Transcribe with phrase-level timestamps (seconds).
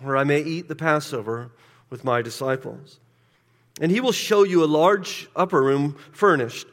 [0.00, 1.50] Where I may eat the Passover
[1.90, 3.00] with my disciples.
[3.80, 6.66] And he will show you a large upper room furnished.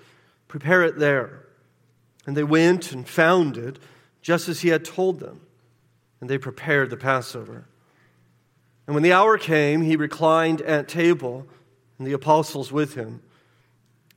[0.47, 1.45] Prepare it there.
[2.25, 3.79] And they went and found it
[4.21, 5.41] just as he had told them.
[6.21, 7.65] And they prepared the Passover.
[8.87, 11.45] And when the hour came, he reclined at table,
[11.97, 13.21] and the apostles with him.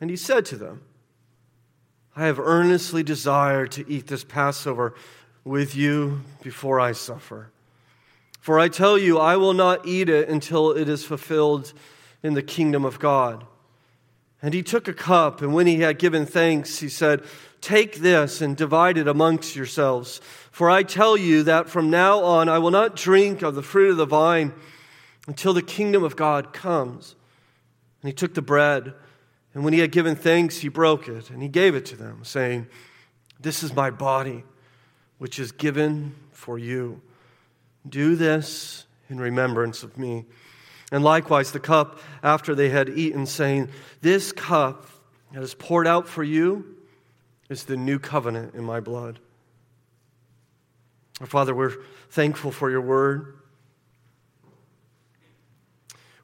[0.01, 0.83] And he said to them,
[2.15, 4.95] I have earnestly desired to eat this Passover
[5.45, 7.51] with you before I suffer.
[8.47, 11.73] For I tell you, I will not eat it until it is fulfilled
[12.23, 13.45] in the kingdom of God.
[14.41, 17.25] And he took a cup, and when he had given thanks, he said,
[17.61, 20.21] Take this and divide it amongst yourselves.
[20.53, 23.91] For I tell you that from now on I will not drink of the fruit
[23.91, 24.53] of the vine
[25.27, 27.17] until the kingdom of God comes.
[28.01, 28.95] And he took the bread,
[29.55, 32.21] and when he had given thanks, he broke it, and he gave it to them,
[32.23, 32.69] saying,
[33.41, 34.45] This is my body,
[35.19, 37.03] which is given for you.
[37.89, 40.25] Do this in remembrance of me.
[40.93, 43.69] And likewise, the cup after they had eaten, saying,
[44.01, 44.87] This cup
[45.33, 46.77] that is poured out for you
[47.49, 49.19] is the new covenant in my blood.
[51.21, 51.77] Our Father, we're
[52.11, 53.35] thankful for your word.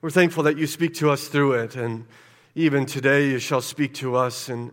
[0.02, 2.06] We're thankful that you speak to us through it, and
[2.54, 4.72] even today you shall speak to us in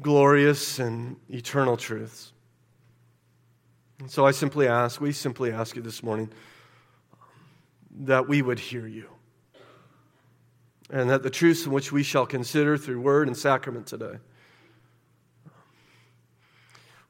[0.00, 2.33] glorious and eternal truths.
[4.00, 6.30] And so I simply ask, we simply ask you this morning
[8.00, 9.08] that we would hear you.
[10.90, 14.18] And that the truths in which we shall consider through word and sacrament today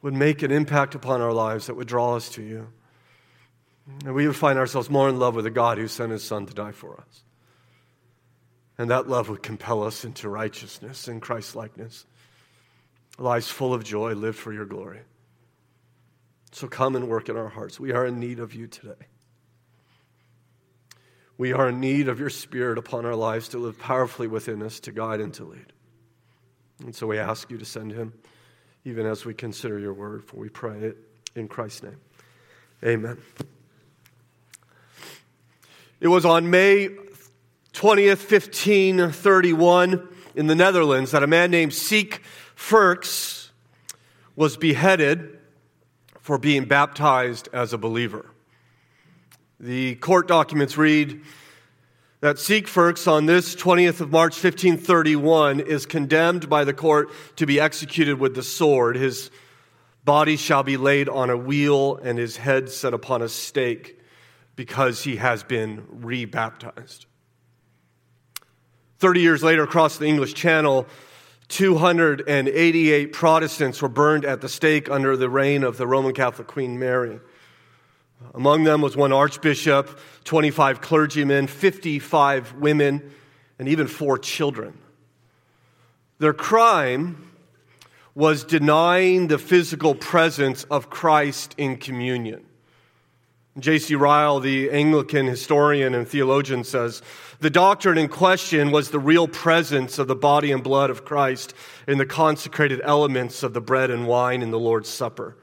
[0.03, 2.69] would make an impact upon our lives that would draw us to you.
[4.05, 6.47] And we would find ourselves more in love with the God who sent his Son
[6.47, 7.25] to die for us.
[8.77, 12.07] And that love would compel us into righteousness and Christ likeness,
[13.19, 15.01] lives full of joy, lived for your glory.
[16.55, 17.81] So come and work in our hearts.
[17.81, 19.09] We are in need of you today.
[21.37, 24.79] We are in need of your Spirit upon our lives to live powerfully within us,
[24.81, 25.73] to guide and to lead.
[26.85, 28.13] And so we ask you to send him,
[28.85, 30.97] even as we consider your word, for we pray it
[31.35, 32.01] in Christ's name.
[32.85, 33.19] Amen.
[35.99, 36.91] It was on May
[37.73, 42.21] 20th, 1531, in the Netherlands, that a man named Siek
[42.55, 43.51] Ferks
[44.37, 45.41] was beheaded
[46.25, 48.25] for being baptized as a believer.
[49.61, 51.21] The court documents read
[52.21, 57.45] that Siek Ferks on this 20th of March 1531 is condemned by the court to
[57.45, 58.97] be executed with the sword.
[58.97, 59.31] His
[60.07, 64.01] body shall be laid on a wheel and his head set upon a stake
[64.57, 67.05] because he has been rebaptized.
[68.99, 70.87] 30 years later, across the English Channel,
[71.49, 76.79] 288 Protestants were burned at the stake under the reign of the Roman Catholic Queen
[76.79, 77.21] Mary.
[78.33, 83.13] Among them was one archbishop, 25 clergymen, 55 women,
[83.59, 84.79] and even four children.
[86.19, 87.31] Their crime
[88.15, 92.47] was denying the physical presence of Christ in communion.
[93.59, 93.95] J.C.
[93.95, 97.03] Ryle, the Anglican historian and theologian, says
[97.39, 101.55] the doctrine in question was the real presence of the body and blood of Christ
[101.87, 105.37] in the consecrated elements of the bread and wine in the Lord's Supper.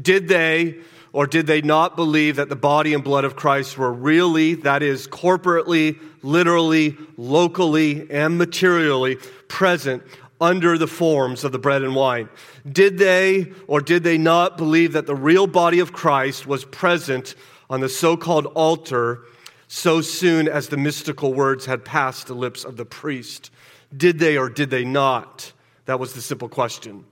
[0.00, 0.80] Did they
[1.12, 4.82] or did they not believe that the body and blood of Christ were really, that
[4.82, 9.16] is, corporately, literally, locally, and materially
[9.48, 10.04] present
[10.40, 12.28] under the forms of the bread and wine?
[12.70, 17.34] Did they or did they not believe that the real body of Christ was present
[17.68, 19.20] on the so called altar
[19.68, 23.50] so soon as the mystical words had passed the lips of the priest?
[23.96, 25.52] Did they or did they not?
[25.84, 27.04] That was the simple question.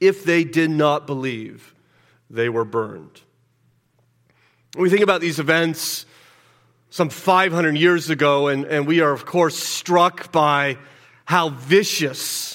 [0.00, 1.74] If they did not believe,
[2.28, 3.20] they were burned.
[4.76, 6.06] We think about these events
[6.88, 10.78] some 500 years ago, and, and we are, of course, struck by
[11.24, 12.51] how vicious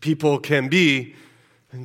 [0.00, 1.14] people can be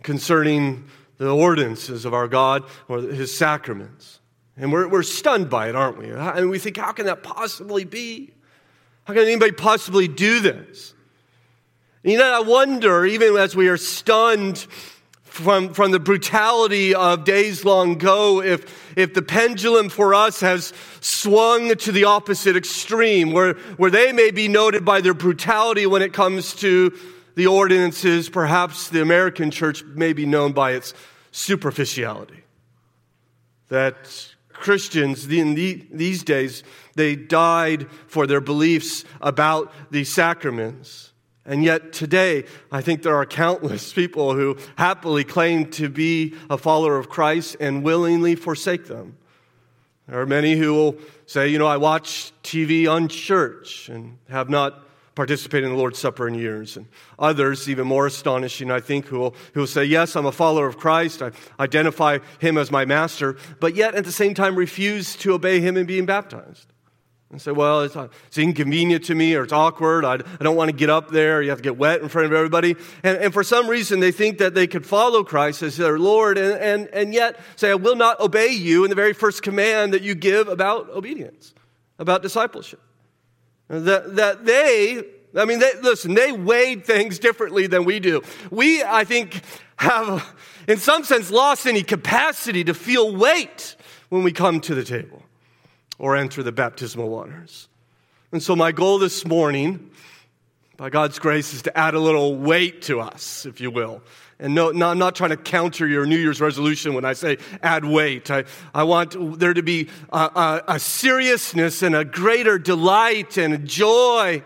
[0.02, 0.86] concerning
[1.18, 4.20] the ordinances of our God or his sacraments.
[4.56, 6.12] And we're, we're stunned by it, aren't we?
[6.12, 8.34] And we think, how can that possibly be?
[9.06, 10.94] How can anybody possibly do this?
[12.04, 14.68] You know, I wonder, even as we are stunned
[15.24, 20.74] from, from the brutality of days long ago, if, if the pendulum for us has
[21.00, 26.04] swung to the opposite extreme, where, where they may be noted by their brutality when
[26.04, 26.96] it comes to
[27.36, 30.94] the ordinances, perhaps the American church may be known by its
[31.32, 32.44] superficiality.
[33.70, 36.64] That Christians in these days,
[36.96, 41.12] they died for their beliefs about the sacraments.
[41.46, 46.58] And yet today, I think there are countless people who happily claim to be a
[46.58, 49.18] follower of Christ and willingly forsake them.
[50.08, 54.50] There are many who will say, you know, I watch TV on church and have
[54.50, 54.86] not
[55.16, 56.78] participated in the Lord's Supper in years.
[56.78, 56.88] And
[57.20, 60.68] others, even more astonishing, I think, who will, who will say, Yes, I'm a follower
[60.68, 61.22] of Christ.
[61.22, 65.60] I identify him as my master, but yet at the same time refuse to obey
[65.60, 66.68] him in being baptized.
[67.30, 70.06] And say, Well, it's, uh, it's inconvenient to me or it's awkward.
[70.06, 71.42] I, I don't want to get up there.
[71.42, 72.76] You have to get wet in front of everybody.
[73.04, 76.38] And, and for some reason, they think that they could follow Christ as their Lord
[76.38, 79.94] and, and, and yet say, I will not obey you in the very first command
[79.94, 81.54] that you give about obedience,
[82.00, 82.82] about discipleship.
[83.74, 85.04] That, that they,
[85.36, 88.22] I mean, they, listen, they weighed things differently than we do.
[88.52, 89.42] We, I think,
[89.78, 90.36] have,
[90.68, 93.76] in some sense, lost any capacity to feel weight
[94.10, 95.24] when we come to the table
[95.98, 97.68] or enter the baptismal waters.
[98.32, 99.90] And so, my goal this morning,
[100.78, 104.04] by God's grace, is to add a little weight to us, if you will.
[104.44, 107.38] And no, no, I'm not trying to counter your New Year's resolution when I say
[107.62, 108.30] add weight.
[108.30, 108.44] I,
[108.76, 113.58] I want there to be a, a, a seriousness and a greater delight and a
[113.58, 114.44] joy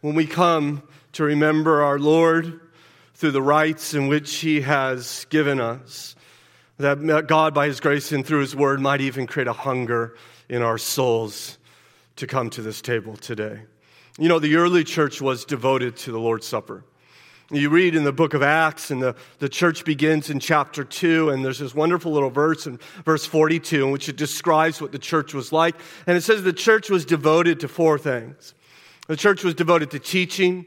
[0.00, 0.82] when we come
[1.12, 2.58] to remember our Lord
[3.14, 6.16] through the rites in which He has given us.
[6.78, 10.16] That God, by His grace and through His word, might even create a hunger
[10.48, 11.58] in our souls
[12.16, 13.60] to come to this table today.
[14.18, 16.82] You know, the early church was devoted to the Lord's Supper.
[17.52, 21.30] You read in the book of Acts, and the, the church begins in chapter 2,
[21.30, 25.00] and there's this wonderful little verse in verse 42 in which it describes what the
[25.00, 25.74] church was like.
[26.06, 28.54] And it says the church was devoted to four things
[29.08, 30.66] the church was devoted to teaching,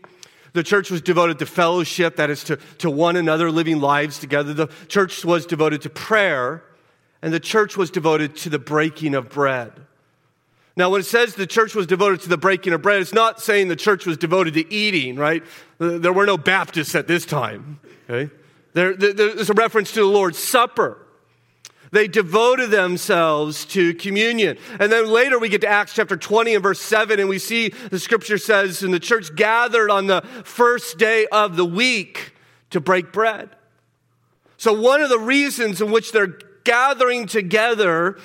[0.52, 4.54] the church was devoted to fellowship, that is, to, to one another, living lives together.
[4.54, 6.62] The church was devoted to prayer,
[7.22, 9.72] and the church was devoted to the breaking of bread.
[10.76, 13.40] Now, when it says the church was devoted to the breaking of bread, it's not
[13.40, 15.44] saying the church was devoted to eating, right?
[15.80, 17.80] Uh, there were no Baptists at this time,
[18.10, 18.34] okay?
[18.74, 20.98] There, there's a reference to the Lord's Supper.
[21.92, 24.58] They devoted themselves to communion.
[24.80, 27.70] And then later we get to Acts chapter 20 and verse 7, and we see
[27.70, 32.34] the scripture says, and the church gathered on the first day of the week
[32.72, 33.52] to break bread.
[34.58, 38.18] So, one of the reasons in which they're gathering together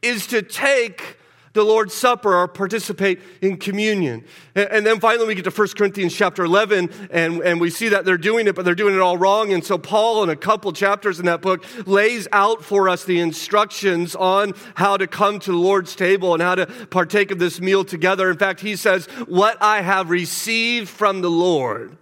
[0.00, 1.18] is to take
[1.52, 4.24] the Lord's Supper or participate in communion.
[4.54, 8.04] And, then finally we get to 1 Corinthians chapter 11 and, and we see that
[8.04, 9.52] they're doing it, but they're doing it all wrong.
[9.52, 13.20] And so Paul, in a couple chapters in that book, lays out for us the
[13.20, 17.60] instructions on how to come to the Lord's table and how to partake of this
[17.60, 18.30] meal together.
[18.30, 21.96] In fact, he says, What I have received from the Lord,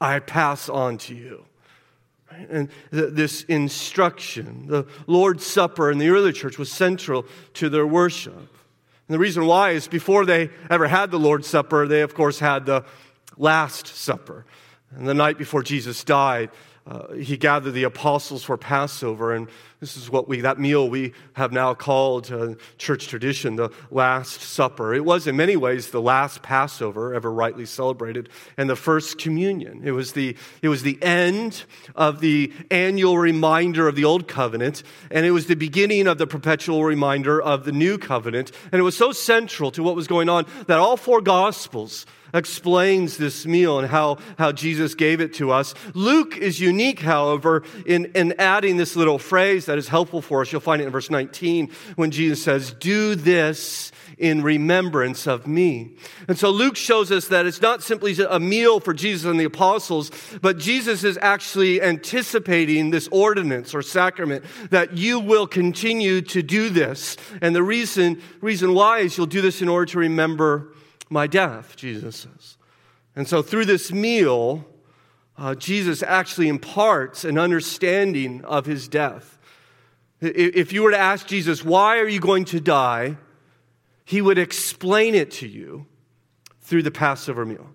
[0.00, 1.44] I pass on to you.
[2.50, 7.24] And this instruction, the Lord's Supper in the early church was central
[7.54, 8.55] to their worship.
[9.08, 12.38] And the reason why is before they ever had the Lord's Supper, they, of course,
[12.38, 12.84] had the
[13.36, 14.44] Last Supper.
[14.90, 16.50] And the night before Jesus died,
[16.86, 19.48] uh, he gathered the apostles for Passover, and
[19.80, 24.40] this is what we, that meal we have now called uh, church tradition, the Last
[24.40, 24.94] Supper.
[24.94, 29.82] It was in many ways the last Passover ever rightly celebrated, and the first communion.
[29.84, 31.64] It was the, it was the end
[31.96, 36.26] of the annual reminder of the Old Covenant, and it was the beginning of the
[36.26, 38.52] perpetual reminder of the New Covenant.
[38.70, 43.16] And it was so central to what was going on that all four Gospels explains
[43.16, 45.74] this meal and how, how Jesus gave it to us.
[45.94, 50.52] Luke is unique, however, in, in adding this little phrase that is helpful for us.
[50.52, 55.94] You'll find it in verse 19 when Jesus says, Do this in remembrance of me.
[56.26, 59.44] And so Luke shows us that it's not simply a meal for Jesus and the
[59.44, 66.42] apostles, but Jesus is actually anticipating this ordinance or sacrament that you will continue to
[66.42, 67.16] do this.
[67.42, 70.72] And the reason, reason why is you'll do this in order to remember
[71.08, 72.56] my death, Jesus says.
[73.14, 74.66] And so through this meal,
[75.38, 79.38] uh, Jesus actually imparts an understanding of his death.
[80.20, 83.16] If you were to ask Jesus, why are you going to die?
[84.04, 85.86] He would explain it to you
[86.62, 87.68] through the Passover meal.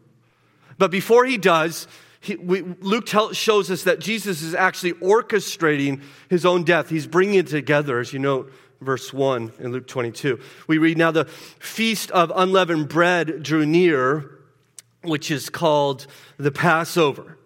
[0.77, 1.87] But before he does,
[2.19, 6.89] he, we, Luke tell, shows us that Jesus is actually orchestrating his own death.
[6.89, 8.47] He's bringing it together, as you know,
[8.81, 10.39] verse 1 in Luke 22.
[10.67, 14.39] We read, Now the feast of unleavened bread drew near,
[15.03, 16.07] which is called
[16.37, 17.37] the Passover.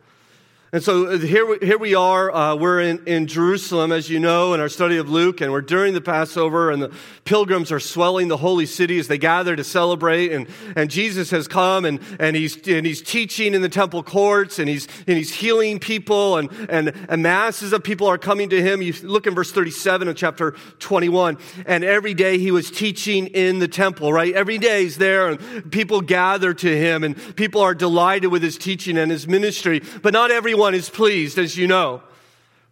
[0.71, 2.33] And so uh, here, here we are.
[2.33, 5.61] Uh, we're in, in Jerusalem, as you know, in our study of Luke, and we're
[5.61, 6.91] during the Passover, and the
[7.23, 10.31] pilgrims are swelling the holy city as they gather to celebrate.
[10.31, 14.57] And, and Jesus has come, and, and, he's, and he's teaching in the temple courts,
[14.57, 18.59] and he's, and he's healing people, and, and, and masses of people are coming to
[18.59, 18.81] him.
[18.81, 23.59] You look in verse 37 of chapter 21, and every day he was teaching in
[23.59, 24.33] the temple, right?
[24.33, 28.57] Every day he's there, and people gather to him, and people are delighted with his
[28.57, 29.83] teaching and his ministry.
[30.01, 32.01] But not everyone everyone is pleased, as you know,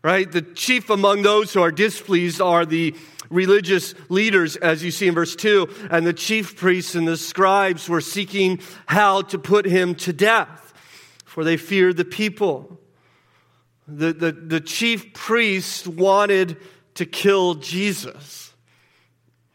[0.02, 0.32] right?
[0.32, 2.96] The chief among those who are displeased are the
[3.30, 7.88] religious leaders, as you see in verse 2, and the chief priests and the scribes
[7.88, 10.74] were seeking how to put him to death,
[11.24, 12.80] for they feared the people.
[13.88, 16.58] The, the, the chief priests wanted
[16.96, 18.54] to kill Jesus.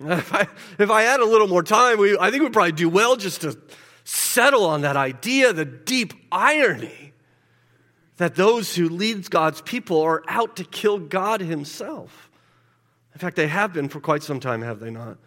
[0.00, 0.46] If I,
[0.78, 3.40] if I had a little more time, we, I think we'd probably do well just
[3.40, 3.58] to
[4.04, 7.08] settle on that idea, the deep irony
[8.18, 12.30] that those who lead God's people are out to kill God Himself.
[13.14, 15.18] In fact, they have been for quite some time, have they not?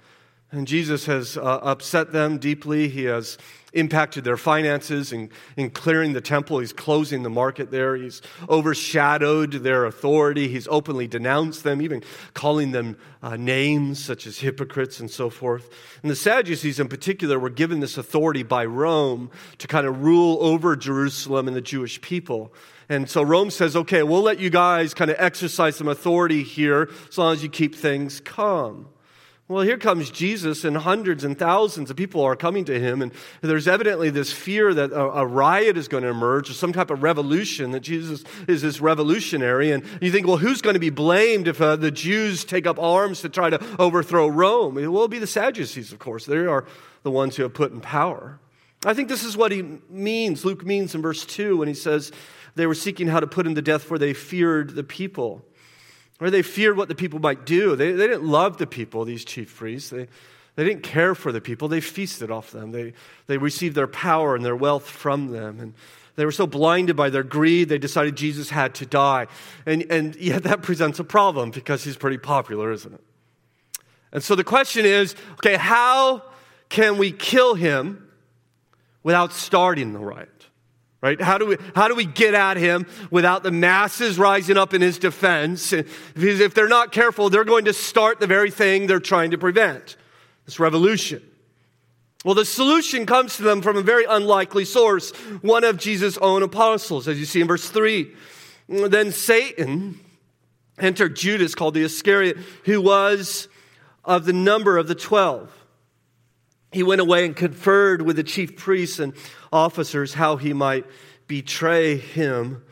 [0.54, 2.90] And Jesus has uh, upset them deeply.
[2.90, 3.38] He has
[3.72, 6.60] impacted their finances in, in clearing the temple.
[6.60, 7.96] He's closing the market there.
[7.96, 10.50] He's overshadowed their authority.
[10.50, 15.70] He's openly denounced them, even calling them uh, names such as hypocrites and so forth.
[16.02, 20.38] And the Sadducees, in particular, were given this authority by Rome to kind of rule
[20.42, 22.54] over Jerusalem and the Jewish people.
[22.92, 26.90] And so Rome says, okay, we'll let you guys kind of exercise some authority here
[27.08, 28.90] as long as you keep things calm.
[29.48, 33.02] Well, here comes Jesus, and hundreds and thousands of people are coming to him.
[33.02, 36.74] And there's evidently this fear that a, a, riot is going to emerge or some
[36.74, 39.72] type of revolution, that Jesus is this revolutionary.
[39.72, 42.78] And you think, well, who's going to be blamed if uh, the Jews take up
[42.78, 44.78] arms to try to overthrow Rome?
[44.78, 46.26] It will be the Sadducees, of course.
[46.26, 46.66] They are
[47.04, 48.42] the ones who have put in power.
[48.84, 52.12] I think this is what he means, Luke means in verse 2 when he says,
[52.56, 55.46] they were seeking how to put him to death, for they feared the people.
[56.20, 57.76] Or they feared what the people might do.
[57.76, 59.90] They, they didn't love the people, these chief priests.
[59.90, 60.08] They,
[60.56, 61.68] they didn't care for the people.
[61.68, 62.72] They feasted off them.
[62.72, 62.94] They,
[63.28, 65.60] they received their power and their wealth from them.
[65.60, 65.74] And
[66.16, 69.28] they were so blinded by their greed, they decided Jesus had to die.
[69.66, 73.02] And, and yet that presents a problem because he's pretty popular, isn't it?
[74.12, 76.24] And so the question is okay, how
[76.70, 78.10] can we kill him
[79.04, 80.41] without starting the riot?
[81.02, 81.20] Right?
[81.20, 84.82] How do we, how do we get at him without the masses rising up in
[84.82, 85.72] his defense?
[85.72, 89.38] Because if they're not careful, they're going to start the very thing they're trying to
[89.38, 89.98] prevent
[90.46, 91.22] this revolution.
[92.24, 96.44] Well, the solution comes to them from a very unlikely source, one of Jesus' own
[96.44, 98.14] apostles, as you see in verse 3.
[98.70, 100.00] Then Satan
[100.78, 103.48] entered Judas, called the Iscariot, who was
[104.06, 105.52] of the number of the twelve.
[106.72, 109.14] He went away and conferred with the chief priests and
[109.52, 110.86] officers how he might
[111.28, 112.64] betray him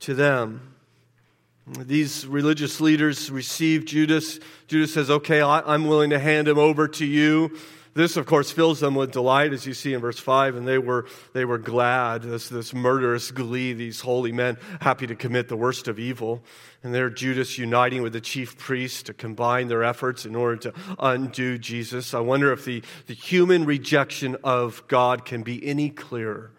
[0.00, 0.74] to them.
[1.66, 4.40] These religious leaders receive Judas.
[4.66, 7.56] Judas says, Okay, I'm willing to hand him over to you.
[7.94, 10.78] This, of course, fills them with delight, as you see in verse 5, and they
[10.78, 15.56] were, they were glad, this, this murderous glee, these holy men, happy to commit the
[15.56, 16.42] worst of evil.
[16.82, 20.74] And there, Judas uniting with the chief priests to combine their efforts in order to
[20.98, 22.14] undo Jesus.
[22.14, 26.50] I wonder if the, the human rejection of God can be any clearer.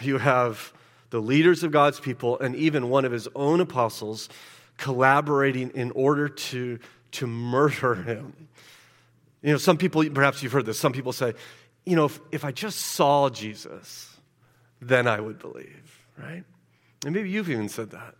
[0.00, 0.72] You have
[1.10, 4.28] the leaders of God's people and even one of his own apostles
[4.76, 6.78] collaborating in order to,
[7.12, 8.48] to murder him.
[9.46, 11.32] You know, some people, perhaps you've heard this, some people say,
[11.84, 14.16] you know, if, if I just saw Jesus,
[14.82, 16.42] then I would believe, right?
[17.04, 18.16] And maybe you've even said that.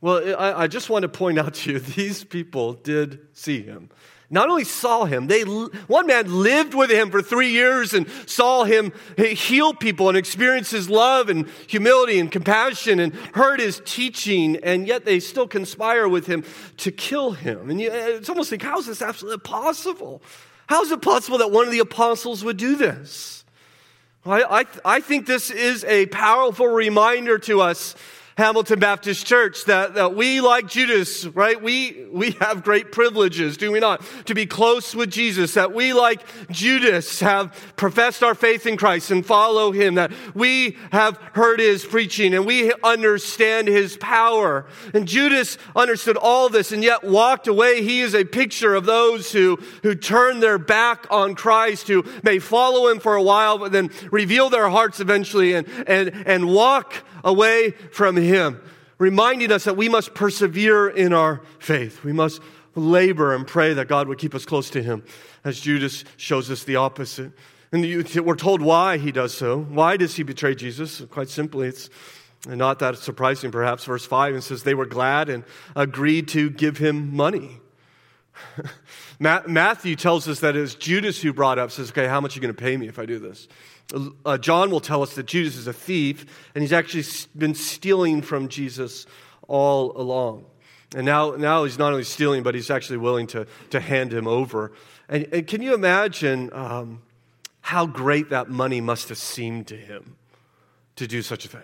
[0.00, 3.90] Well, I, I just want to point out to you, these people did see him
[4.32, 8.64] not only saw him, they, one man lived with him for three years and saw
[8.64, 14.56] him heal people and experience his love and humility and compassion and heard his teaching,
[14.62, 16.44] and yet they still conspire with him
[16.78, 17.68] to kill him.
[17.68, 20.22] And it's almost like, how is this absolutely possible?
[20.66, 23.44] How is it possible that one of the apostles would do this?
[24.24, 24.64] I, I,
[24.96, 27.94] I think this is a powerful reminder to us
[28.36, 33.70] Hamilton Baptist Church that, that we, like Judas, right, we, we have great privileges, do
[33.70, 34.02] we not?
[34.26, 39.10] To be close with Jesus, that we, like Judas, have professed our faith in Christ
[39.10, 44.64] and follow him, that we have heard his preaching and we understand his power.
[44.94, 47.82] And Judas understood all this and yet walked away.
[47.82, 52.38] He is a picture of those who, who turn their back on Christ, who may
[52.38, 56.94] follow him for a while, but then reveal their hearts eventually and, and, and walk
[57.24, 58.60] away from Him,
[58.98, 62.04] reminding us that we must persevere in our faith.
[62.04, 62.40] We must
[62.74, 65.04] labor and pray that God would keep us close to Him,
[65.44, 67.32] as Judas shows us the opposite.
[67.72, 69.58] And we're told why he does so.
[69.58, 71.00] Why does he betray Jesus?
[71.10, 71.88] Quite simply, it's
[72.46, 73.86] not that surprising, perhaps.
[73.86, 75.42] Verse 5 it says, They were glad and
[75.74, 77.60] agreed to give him money.
[79.18, 82.36] Matthew tells us that it was Judas who brought up, says, Okay, how much are
[82.36, 83.48] you going to pay me if I do this?
[84.24, 87.04] Uh, John will tell us that Judas is a thief, and he's actually
[87.36, 89.06] been stealing from Jesus
[89.48, 90.46] all along.
[90.94, 94.26] And now, now he's not only stealing, but he's actually willing to, to hand him
[94.26, 94.72] over.
[95.08, 97.02] And, and can you imagine um,
[97.60, 100.16] how great that money must have seemed to him
[100.96, 101.60] to do such a thing?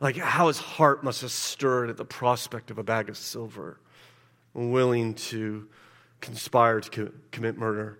[0.00, 3.78] Like how his heart must have stirred at the prospect of a bag of silver,
[4.52, 5.66] willing to
[6.20, 7.98] conspire to co- commit murder.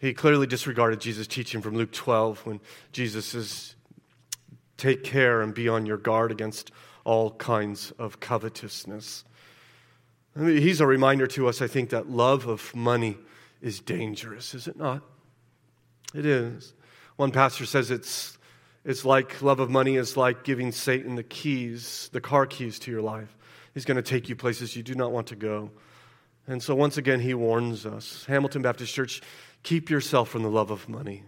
[0.00, 3.74] He clearly disregarded Jesus' teaching from Luke 12 when Jesus says,
[4.78, 6.70] Take care and be on your guard against
[7.04, 9.24] all kinds of covetousness.
[10.34, 13.18] I mean, he's a reminder to us, I think, that love of money
[13.60, 15.02] is dangerous, is it not?
[16.14, 16.72] It is.
[17.16, 18.38] One pastor says it's,
[18.86, 22.90] it's like love of money is like giving Satan the keys, the car keys to
[22.90, 23.36] your life.
[23.74, 25.70] He's going to take you places you do not want to go.
[26.46, 29.20] And so, once again, he warns us Hamilton Baptist Church,
[29.62, 31.24] keep yourself from the love of money.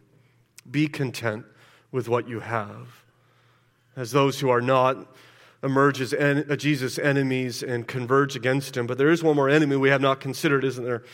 [0.71, 1.45] Be content
[1.91, 3.05] with what you have.
[3.97, 5.15] As those who are not
[5.63, 8.87] emerge as en- uh, Jesus' enemies and converge against him.
[8.87, 11.05] But there is one more enemy we have not considered, isn't there?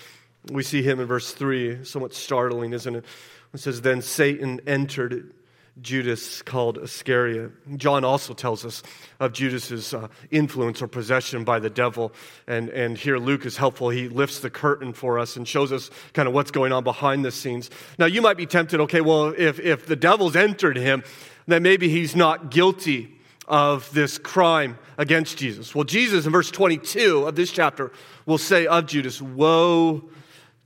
[0.51, 3.05] We see him in verse 3, somewhat startling, isn't it?
[3.53, 5.35] It says, Then Satan entered
[5.83, 7.53] Judas called Iscariot.
[7.77, 8.83] John also tells us
[9.21, 12.13] of Judas's uh, influence or possession by the devil.
[12.47, 13.91] And, and here Luke is helpful.
[13.91, 17.25] He lifts the curtain for us and shows us kind of what's going on behind
[17.25, 17.71] the scenes.
[17.99, 21.05] Now, you might be tempted, okay, well, if, if the devil's entered him,
[21.47, 23.15] then maybe he's not guilty
[23.47, 25.75] of this crime against Jesus.
[25.75, 27.91] Well, Jesus in verse 22 of this chapter
[28.27, 30.11] will say of Judas, Woe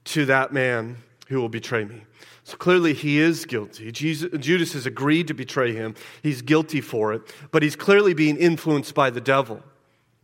[0.04, 0.96] to that man
[1.28, 2.02] who will betray me.
[2.52, 3.90] So clearly he is guilty.
[3.92, 5.94] Jesus, Judas has agreed to betray him.
[6.22, 9.62] He's guilty for it, but he's clearly being influenced by the devil.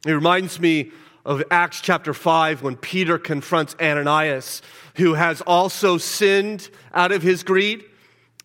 [0.07, 0.93] It reminds me
[1.25, 4.61] of Acts chapter 5 when Peter confronts Ananias,
[4.97, 7.83] who has also sinned out of his greed.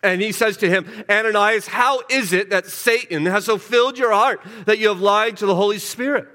[0.02, 4.12] And he says to him, Ananias, how is it that Satan has so filled your
[4.12, 6.26] heart that you have lied to the Holy Spirit?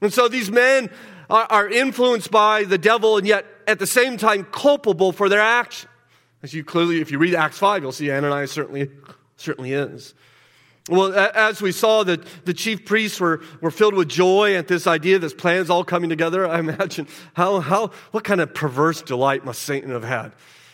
[0.00, 0.88] And so these men
[1.28, 5.42] are, are influenced by the devil and yet at the same time culpable for their
[5.42, 5.89] action.
[6.42, 8.90] As you clearly, if you read Acts 5, you'll see Ananias certainly,
[9.36, 10.14] certainly is.
[10.88, 14.86] Well, as we saw, that the chief priests were, were filled with joy at this
[14.86, 16.46] idea, this plan is all coming together.
[16.48, 20.32] I imagine how, how, what kind of perverse delight must Satan have had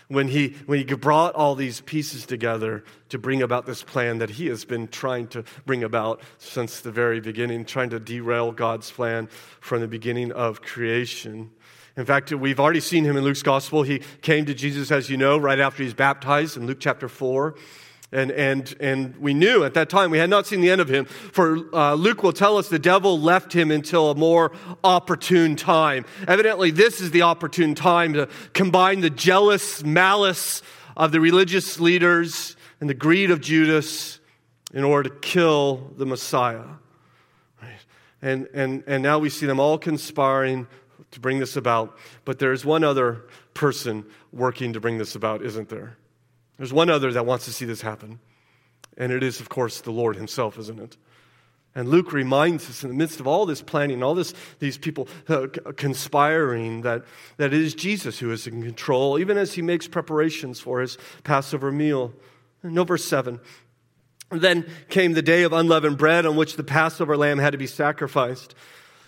[0.08, 4.30] when he, when he brought all these pieces together to bring about this plan that
[4.30, 8.90] he has been trying to bring about since the very beginning, trying to derail God's
[8.90, 9.28] plan
[9.60, 11.50] from the beginning of creation.
[11.96, 13.82] In fact, we've already seen him in Luke's gospel.
[13.82, 17.54] He came to Jesus, as you know, right after he's baptized in Luke chapter 4.
[18.12, 20.88] And, and, and we knew at that time we had not seen the end of
[20.88, 21.06] him.
[21.06, 24.52] For uh, Luke will tell us the devil left him until a more
[24.84, 26.04] opportune time.
[26.28, 30.62] Evidently, this is the opportune time to combine the jealous malice
[30.96, 34.20] of the religious leaders and the greed of Judas
[34.72, 36.64] in order to kill the Messiah.
[37.62, 37.70] Right?
[38.20, 40.66] And, and, and now we see them all conspiring
[41.16, 41.98] to bring this about.
[42.24, 43.24] But there's one other
[43.54, 45.96] person working to bring this about, isn't there?
[46.58, 48.20] There's one other that wants to see this happen,
[48.96, 50.96] and it is, of course, the Lord Himself, isn't it?
[51.74, 55.08] And Luke reminds us in the midst of all this planning, all this, these people
[55.28, 57.04] uh, conspiring, that,
[57.36, 60.96] that it is Jesus who is in control, even as he makes preparations for his
[61.24, 62.14] Passover meal.
[62.62, 63.40] No, verse 7.
[64.30, 67.66] Then came the day of unleavened bread on which the Passover lamb had to be
[67.66, 68.54] sacrificed.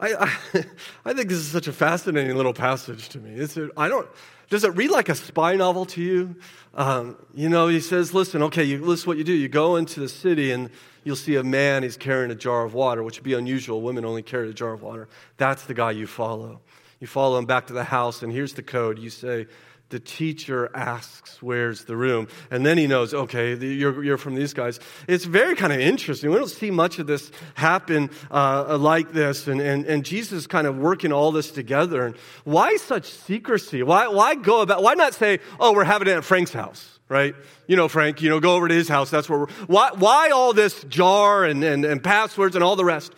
[0.00, 0.38] I, I,
[1.04, 3.40] I think this is such a fascinating little passage to me.
[3.76, 4.08] I don't,
[4.48, 6.36] does it read like a spy novel to you?
[6.74, 9.32] Um, you know, he says, listen, okay, you, listen what you do.
[9.32, 10.70] You go into the city and
[11.04, 13.82] you'll see a man, he's carrying a jar of water, which would be unusual.
[13.82, 15.08] Women only carry a jar of water.
[15.36, 16.60] That's the guy you follow.
[16.98, 18.98] You follow him back to the house, and here's the code.
[18.98, 19.46] You say,
[19.90, 22.28] the teacher asks, Where's the room?
[22.50, 24.80] And then he knows, okay, you're, you're from these guys.
[25.06, 26.30] It's very kind of interesting.
[26.30, 29.48] We don't see much of this happen uh, like this.
[29.48, 32.06] And, and, and Jesus kind of working all this together.
[32.06, 33.82] And why such secrecy?
[33.82, 36.98] Why, why go about, why not say, Oh, we're having it at Frank's house?
[37.08, 37.34] Right?
[37.66, 39.10] You know, Frank, you know, go over to his house.
[39.10, 42.84] That's where we're, why, why all this jar and, and, and passwords and all the
[42.84, 43.12] rest?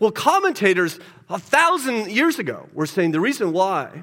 [0.00, 0.98] Well, commentators
[1.30, 4.02] a thousand years ago were saying the reason why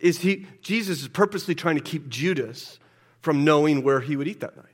[0.00, 2.78] is he, Jesus is purposely trying to keep Judas
[3.20, 4.64] from knowing where he would eat that night.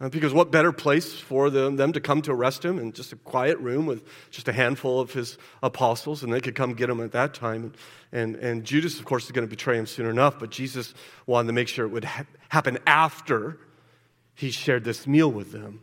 [0.00, 3.12] Uh, because what better place for them, them to come to arrest him in just
[3.12, 6.88] a quiet room with just a handful of his apostles, and they could come get
[6.88, 7.64] him at that time.
[7.64, 7.76] And,
[8.12, 10.94] and, and Judas, of course, is going to betray him soon enough, but Jesus
[11.26, 13.58] wanted to make sure it would ha- happen after
[14.34, 15.80] he shared this meal with them.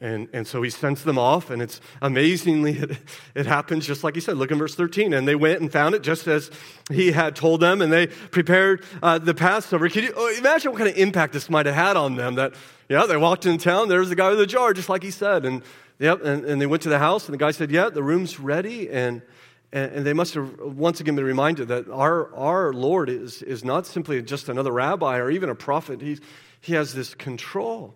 [0.00, 2.96] And, and so he sends them off, and it's amazingly, it,
[3.34, 4.38] it, happens just like he said.
[4.38, 5.12] Look in verse 13.
[5.12, 6.50] And they went and found it just as
[6.90, 9.90] he had told them, and they prepared uh, the Passover.
[9.90, 12.36] Can you oh, imagine what kind of impact this might have had on them?
[12.36, 12.54] That,
[12.88, 15.44] yeah, they walked in town, there's the guy with the jar, just like he said.
[15.44, 15.62] And,
[15.98, 18.40] yep, and, and they went to the house, and the guy said, Yeah, the room's
[18.40, 18.88] ready.
[18.88, 19.20] And,
[19.70, 23.62] and, and they must have once again been reminded that our, our Lord is, is
[23.62, 26.22] not simply just another rabbi or even a prophet, He's,
[26.62, 27.94] he has this control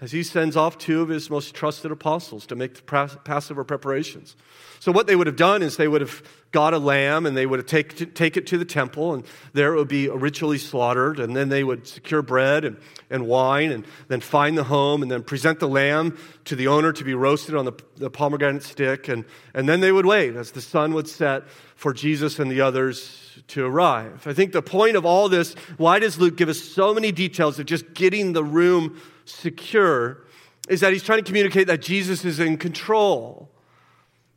[0.00, 2.82] as he sends off two of his most trusted apostles to make the
[3.24, 4.34] Passover preparations.
[4.78, 7.44] So, what they would have done is they would have got a lamb and they
[7.44, 11.20] would have take, take it to the temple, and there it would be ritually slaughtered.
[11.20, 12.78] And then they would secure bread and,
[13.10, 16.92] and wine, and then find the home, and then present the lamb to the owner
[16.92, 19.08] to be roasted on the, the pomegranate stick.
[19.08, 22.62] And, and then they would wait as the sun would set for Jesus and the
[22.62, 24.26] others to arrive.
[24.26, 27.58] I think the point of all this why does Luke give us so many details
[27.58, 30.24] of just getting the room secure
[30.68, 33.50] is that he's trying to communicate that Jesus is in control.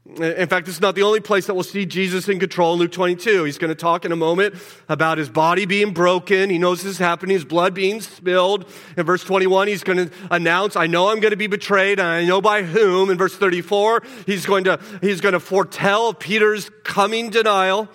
[0.05, 2.79] In fact, this is not the only place that we'll see Jesus in control in
[2.79, 3.45] Luke 22.
[3.45, 4.55] He's going to talk in a moment
[4.89, 6.49] about his body being broken.
[6.49, 8.69] He knows this is happening, his blood being spilled.
[8.97, 12.07] In verse 21, he's going to announce, I know I'm going to be betrayed, and
[12.07, 13.11] I know by whom.
[13.11, 17.87] In verse 34, he's going to, he's going to foretell Peter's coming denial.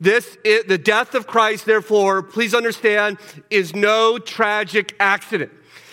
[0.00, 3.18] This, is, the death of Christ, therefore, please understand,
[3.50, 5.52] is no tragic accident.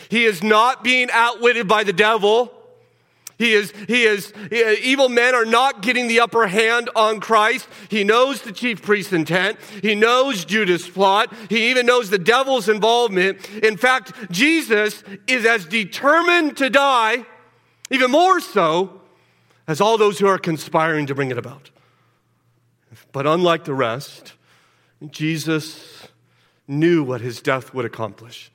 [0.09, 2.51] He is not being outwitted by the devil.
[3.37, 7.69] He is, he is, evil men are not getting the upper hand on Christ.
[7.87, 9.57] He knows the chief priest's intent.
[9.81, 11.33] He knows Judas' plot.
[11.47, 13.49] He even knows the devil's involvement.
[13.63, 17.25] In fact, Jesus is as determined to die,
[17.89, 18.99] even more so,
[19.67, 21.69] as all those who are conspiring to bring it about.
[23.13, 24.33] But unlike the rest,
[25.11, 26.07] Jesus
[26.67, 28.51] knew what his death would accomplish.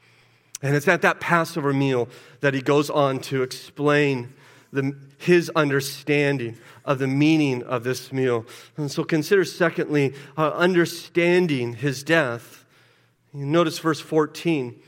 [0.64, 2.09] And it's at that Passover meal
[2.40, 4.33] that he goes on to explain
[4.72, 8.46] the, his understanding of the meaning of this meal.
[8.79, 12.64] And so consider, secondly, uh, understanding his death.
[13.35, 14.81] You notice verse 14.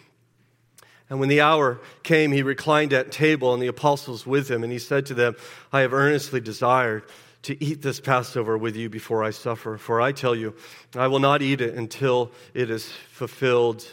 [1.10, 4.72] And when the hour came, he reclined at table and the apostles with him, and
[4.72, 5.36] he said to them,
[5.74, 7.04] I have earnestly desired
[7.42, 9.76] to eat this Passover with you before I suffer.
[9.76, 10.54] For I tell you,
[10.96, 13.86] I will not eat it until it is fulfilled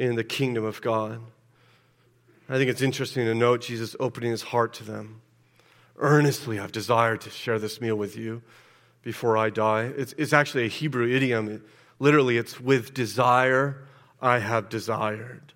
[0.00, 1.20] in the kingdom of God.
[2.48, 5.20] I think it's interesting to note Jesus opening his heart to them.
[5.98, 8.40] Earnestly, I've desired to share this meal with you
[9.02, 9.92] before I die.
[9.94, 11.48] It's, it's actually a Hebrew idiom.
[11.48, 11.62] It,
[11.98, 13.84] literally, it's with desire,
[14.22, 15.52] I have desired.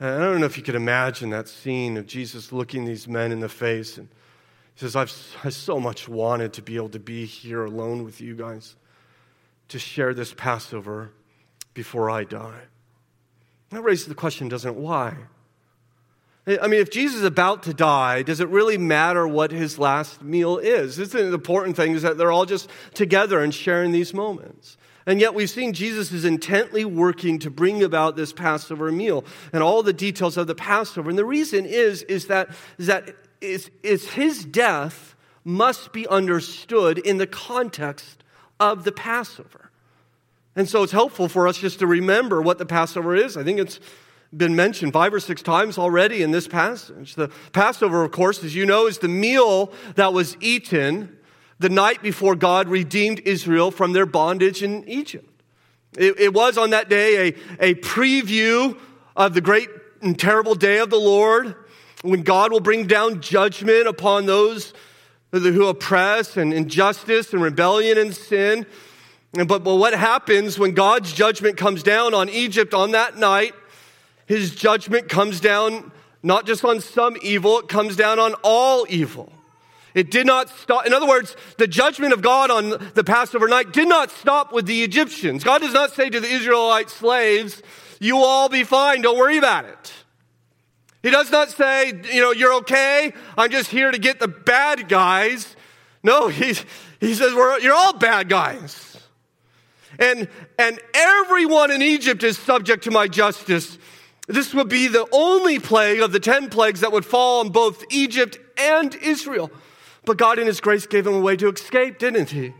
[0.00, 3.30] And I don't know if you could imagine that scene of Jesus looking these men
[3.30, 4.08] in the face and
[4.74, 5.12] he says, I've
[5.44, 8.74] I so much wanted to be able to be here alone with you guys,
[9.68, 11.12] to share this Passover
[11.72, 12.62] before I die.
[13.74, 14.76] That raises the question, doesn't it?
[14.76, 15.16] Why?
[16.46, 20.22] I mean, if Jesus is about to die, does it really matter what his last
[20.22, 20.98] meal is?
[20.98, 24.76] Isn't the important thing is that they're all just together and sharing these moments.
[25.06, 29.62] And yet we've seen Jesus is intently working to bring about this Passover meal and
[29.62, 31.08] all the details of the Passover.
[31.10, 36.98] And the reason is, is that, is that is, is his death must be understood
[36.98, 38.24] in the context
[38.58, 39.63] of the Passover.
[40.56, 43.36] And so it's helpful for us just to remember what the Passover is.
[43.36, 43.80] I think it's
[44.36, 47.14] been mentioned five or six times already in this passage.
[47.14, 51.16] The Passover, of course, as you know, is the meal that was eaten
[51.58, 55.30] the night before God redeemed Israel from their bondage in Egypt.
[55.96, 58.78] It, it was on that day a, a preview
[59.16, 59.68] of the great
[60.02, 61.54] and terrible day of the Lord
[62.02, 64.74] when God will bring down judgment upon those
[65.32, 68.66] who oppress and injustice and rebellion and sin.
[69.34, 73.54] But, but what happens when God's judgment comes down on Egypt on that night?
[74.26, 75.90] His judgment comes down
[76.22, 79.30] not just on some evil, it comes down on all evil.
[79.92, 80.86] It did not stop.
[80.86, 84.66] In other words, the judgment of God on the Passover night did not stop with
[84.66, 85.44] the Egyptians.
[85.44, 87.62] God does not say to the Israelite slaves,
[88.00, 89.92] You will all be fine, don't worry about it.
[91.02, 94.88] He does not say, You know, you're okay, I'm just here to get the bad
[94.88, 95.54] guys.
[96.02, 96.56] No, he,
[97.00, 98.93] he says, You're all bad guys.
[99.98, 100.28] And,
[100.58, 103.78] and everyone in Egypt is subject to my justice.
[104.26, 107.84] This would be the only plague of the 10 plagues that would fall on both
[107.90, 109.50] Egypt and Israel.
[110.04, 112.54] But God, in His grace, gave him a way to escape, didn't He?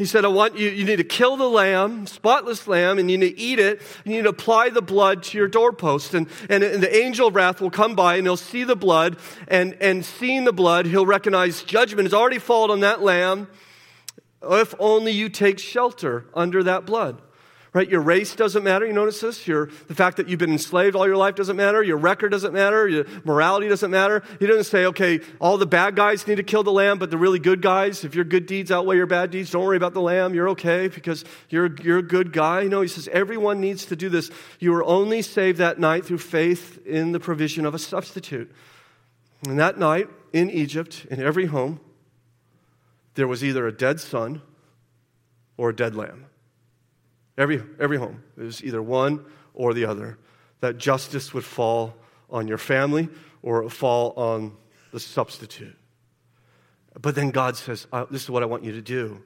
[0.00, 3.18] He said, I want you, you need to kill the lamb, spotless lamb, and you
[3.18, 3.82] need to eat it.
[4.02, 6.14] and You need to apply the blood to your doorpost.
[6.14, 9.18] And, and, and the angel of wrath will come by and he'll see the blood.
[9.46, 13.48] And, and seeing the blood, he'll recognize judgment has already fallen on that lamb
[14.42, 17.20] if only you take shelter under that blood
[17.72, 17.88] right?
[17.88, 18.84] Your race doesn't matter.
[18.86, 19.46] You notice this?
[19.46, 21.82] Your, the fact that you've been enslaved all your life doesn't matter.
[21.82, 22.88] Your record doesn't matter.
[22.88, 24.24] Your morality doesn't matter.
[24.40, 27.18] He doesn't say, okay, all the bad guys need to kill the lamb, but the
[27.18, 30.00] really good guys, if your good deeds outweigh your bad deeds, don't worry about the
[30.00, 30.34] lamb.
[30.34, 32.64] You're okay because you're, you're a good guy.
[32.64, 34.30] No, he says, everyone needs to do this.
[34.58, 38.50] You are only saved that night through faith in the provision of a substitute.
[39.46, 41.80] And that night in Egypt, in every home,
[43.14, 44.42] there was either a dead son
[45.56, 46.26] or a dead lamb.
[47.36, 48.22] Every, every home.
[48.36, 50.18] It was either one or the other.
[50.60, 51.94] That justice would fall
[52.28, 53.08] on your family
[53.42, 54.56] or fall on
[54.92, 55.76] the substitute.
[57.00, 59.22] But then God says, This is what I want you to do.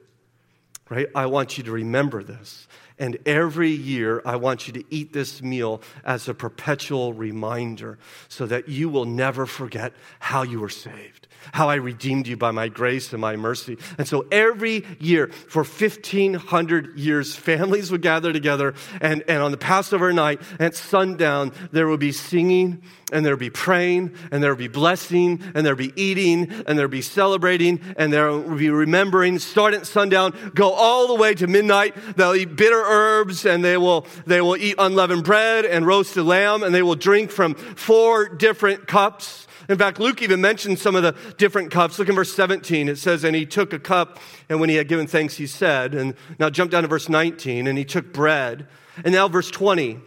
[0.87, 1.07] Right?
[1.15, 2.67] I want you to remember this.
[2.99, 7.97] And every year, I want you to eat this meal as a perpetual reminder
[8.29, 12.51] so that you will never forget how you were saved how I redeemed you by
[12.51, 13.77] my grace and my mercy.
[13.97, 19.57] And so every year for 1500 years, families would gather together and, and on the
[19.57, 22.81] Passover night at sundown, there would be singing
[23.11, 26.51] and there would be praying and there would be blessing and there would be eating
[26.67, 29.39] and there would be celebrating and there would be remembering.
[29.39, 31.95] Start at sundown, go all the way to midnight.
[32.15, 36.63] They'll eat bitter herbs and they will, they will eat unleavened bread and roasted lamb
[36.63, 41.03] and they will drink from four different cups in fact, Luke even mentions some of
[41.03, 41.97] the different cups.
[41.97, 42.89] Look in verse 17.
[42.89, 45.95] It says, And he took a cup, and when he had given thanks, he said,
[45.95, 48.67] and now jump down to verse 19, and he took bread.
[49.03, 49.99] And now verse 20,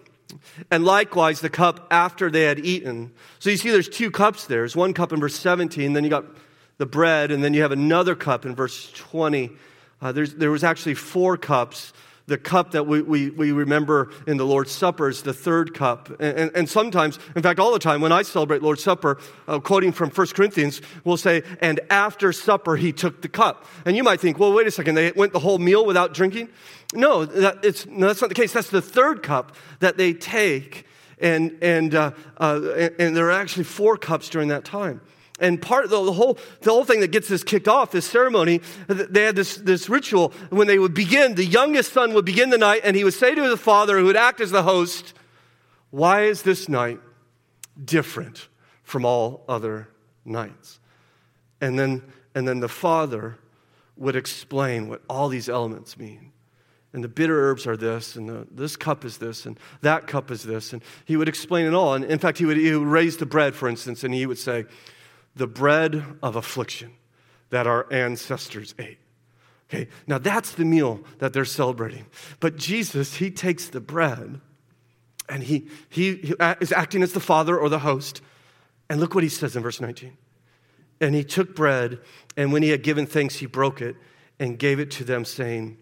[0.70, 3.12] and likewise the cup after they had eaten.
[3.38, 4.60] So you see there's two cups there.
[4.60, 6.24] There's one cup in verse 17, then you got
[6.78, 9.50] the bread, and then you have another cup in verse 20.
[10.00, 11.92] Uh, there was actually four cups
[12.28, 16.10] the cup that we, we, we remember in the Lord's Supper is the third cup.
[16.20, 19.58] And, and, and sometimes, in fact, all the time, when I celebrate Lord's Supper, uh,
[19.58, 23.64] quoting from 1 Corinthians, we'll say, and after supper, he took the cup.
[23.86, 26.50] And you might think, well, wait a second, they went the whole meal without drinking?
[26.92, 28.52] No, that, it's, no that's not the case.
[28.52, 30.84] That's the third cup that they take.
[31.20, 35.00] And, and, uh, uh, and, and there are actually four cups during that time.
[35.40, 38.06] And part of the, the, whole, the whole thing that gets this kicked off, this
[38.06, 40.32] ceremony, they had this, this ritual.
[40.50, 43.34] When they would begin, the youngest son would begin the night and he would say
[43.34, 45.14] to the father, who would act as the host,
[45.90, 47.00] Why is this night
[47.82, 48.48] different
[48.82, 49.88] from all other
[50.24, 50.80] nights?
[51.60, 52.02] And then,
[52.34, 53.38] and then the father
[53.96, 56.32] would explain what all these elements mean.
[56.92, 60.30] And the bitter herbs are this, and the, this cup is this, and that cup
[60.30, 60.72] is this.
[60.72, 61.94] And he would explain it all.
[61.94, 64.38] And in fact, he would, he would raise the bread, for instance, and he would
[64.38, 64.64] say,
[65.38, 66.92] the bread of affliction
[67.50, 68.98] that our ancestors ate.
[69.70, 72.06] Okay, now that's the meal that they're celebrating.
[72.40, 74.40] But Jesus, he takes the bread
[75.28, 78.20] and he, he, he is acting as the father or the host.
[78.88, 80.16] And look what he says in verse 19.
[81.00, 82.00] And he took bread,
[82.36, 83.94] and when he had given thanks, he broke it
[84.40, 85.76] and gave it to them, saying,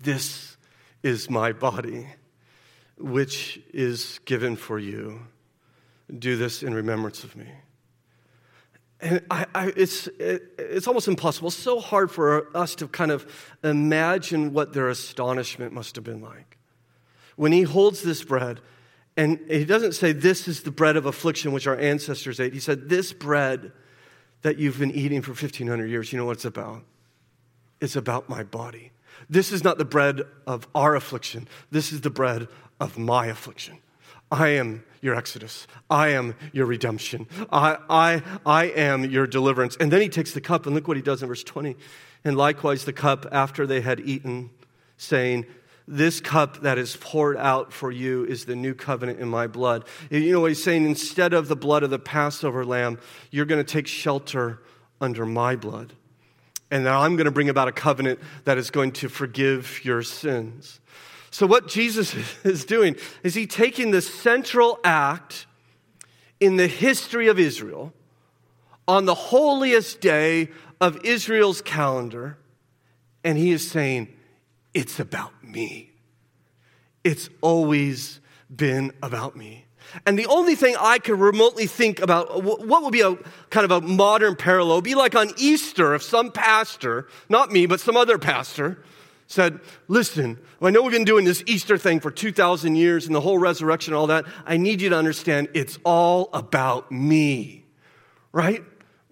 [0.00, 0.56] This
[1.02, 2.08] is my body,
[2.98, 5.20] which is given for you.
[6.18, 7.46] Do this in remembrance of me.
[9.02, 11.48] And I, I, it's, it, it's almost impossible.
[11.48, 13.26] It's so hard for us to kind of
[13.64, 16.56] imagine what their astonishment must have been like.
[17.34, 18.60] When he holds this bread,
[19.16, 22.54] and he doesn't say, This is the bread of affliction which our ancestors ate.
[22.54, 23.72] He said, This bread
[24.42, 26.84] that you've been eating for 1,500 years, you know what it's about?
[27.80, 28.92] It's about my body.
[29.28, 32.46] This is not the bread of our affliction, this is the bread
[32.80, 33.78] of my affliction.
[34.32, 35.66] I am your exodus.
[35.90, 37.28] I am your redemption.
[37.52, 39.76] I, I, I am your deliverance.
[39.76, 41.76] And then he takes the cup, and look what he does in verse 20.
[42.24, 44.48] And likewise, the cup after they had eaten,
[44.96, 45.44] saying,
[45.86, 49.84] This cup that is poured out for you is the new covenant in my blood.
[50.08, 50.86] You know what he's saying?
[50.86, 52.98] Instead of the blood of the Passover lamb,
[53.30, 54.62] you're going to take shelter
[54.98, 55.92] under my blood.
[56.70, 60.02] And now I'm going to bring about a covenant that is going to forgive your
[60.02, 60.80] sins.
[61.32, 62.14] So, what Jesus
[62.44, 65.46] is doing is he taking the central act
[66.38, 67.92] in the history of Israel
[68.86, 72.36] on the holiest day of Israel's calendar,
[73.24, 74.08] and he is saying,
[74.74, 75.90] It's about me.
[77.02, 78.20] It's always
[78.54, 79.64] been about me.
[80.06, 83.16] And the only thing I could remotely think about what would be a
[83.50, 87.80] kind of a modern parallel be like on Easter if some pastor, not me, but
[87.80, 88.82] some other pastor,
[89.26, 93.20] said, Listen, I know we've been doing this Easter thing for 2,000 years and the
[93.20, 94.24] whole resurrection and all that.
[94.46, 97.64] I need you to understand it's all about me,
[98.32, 98.62] right?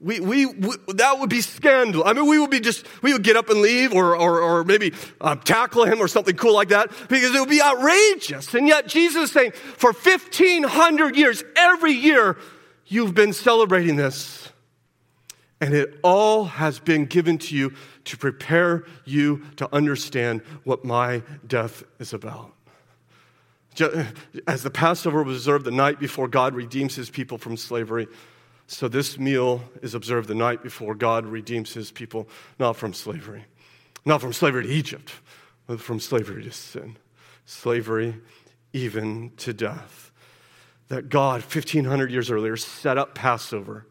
[0.03, 2.05] We, we, we, that would be scandal.
[2.07, 4.65] I mean, we would be just, we would get up and leave or, or, or
[4.65, 8.55] maybe uh, tackle him or something cool like that because it would be outrageous.
[8.55, 12.39] And yet Jesus is saying, for 1,500 years, every year,
[12.87, 14.51] you've been celebrating this.
[15.61, 17.75] And it all has been given to you
[18.11, 22.53] to prepare you to understand what my death is about.
[24.47, 28.09] As the Passover was observed the night before God redeems his people from slavery,
[28.67, 33.45] so this meal is observed the night before God redeems his people, not from slavery,
[34.05, 35.13] not from slavery to Egypt,
[35.69, 36.97] but from slavery to sin,
[37.47, 38.17] slavery
[38.73, 40.11] even to death.
[40.89, 43.87] That God, 1500 years earlier, set up Passover,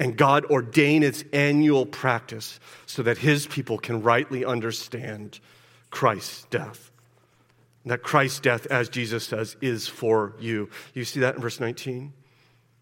[0.00, 5.40] and God ordained its annual practice so that his people can rightly understand
[5.90, 6.90] Christ's death.
[7.84, 10.68] that Christ's death, as Jesus says, is for you.
[10.92, 12.12] You see that in verse 19?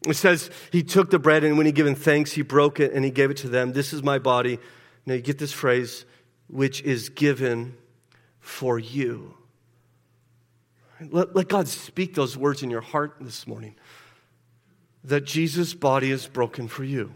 [0.09, 3.05] It says he took the bread and when he given thanks, he broke it and
[3.05, 3.73] he gave it to them.
[3.73, 4.59] This is my body.
[5.05, 6.05] Now you get this phrase,
[6.49, 7.77] which is given
[8.41, 9.35] for you.
[11.11, 13.77] Let, let God speak those words in your heart this morning
[15.07, 17.13] that Jesus' body is broken for you,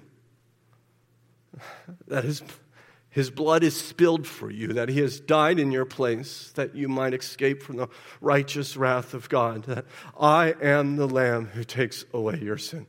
[2.07, 2.43] that his,
[3.11, 6.89] his blood is spilled for you, that he has died in your place, that you
[6.89, 7.89] might escape from the
[8.21, 9.85] righteous wrath of God, that
[10.19, 12.87] I am the Lamb who takes away your sin.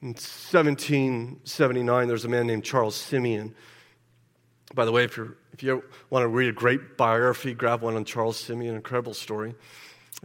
[0.00, 3.54] In 1779, there's a man named Charles Simeon.
[4.74, 7.96] By the way, if, you're, if you want to read a great biography, grab one
[7.96, 9.54] on Charles Simeon, incredible story.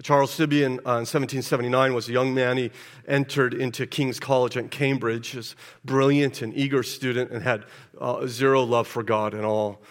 [0.01, 2.57] Charles Simeon uh, in 1779 was a young man.
[2.57, 2.71] He
[3.07, 7.65] entered into King's College at Cambridge as brilliant and eager student and had
[7.99, 9.81] uh, zero love for God at all.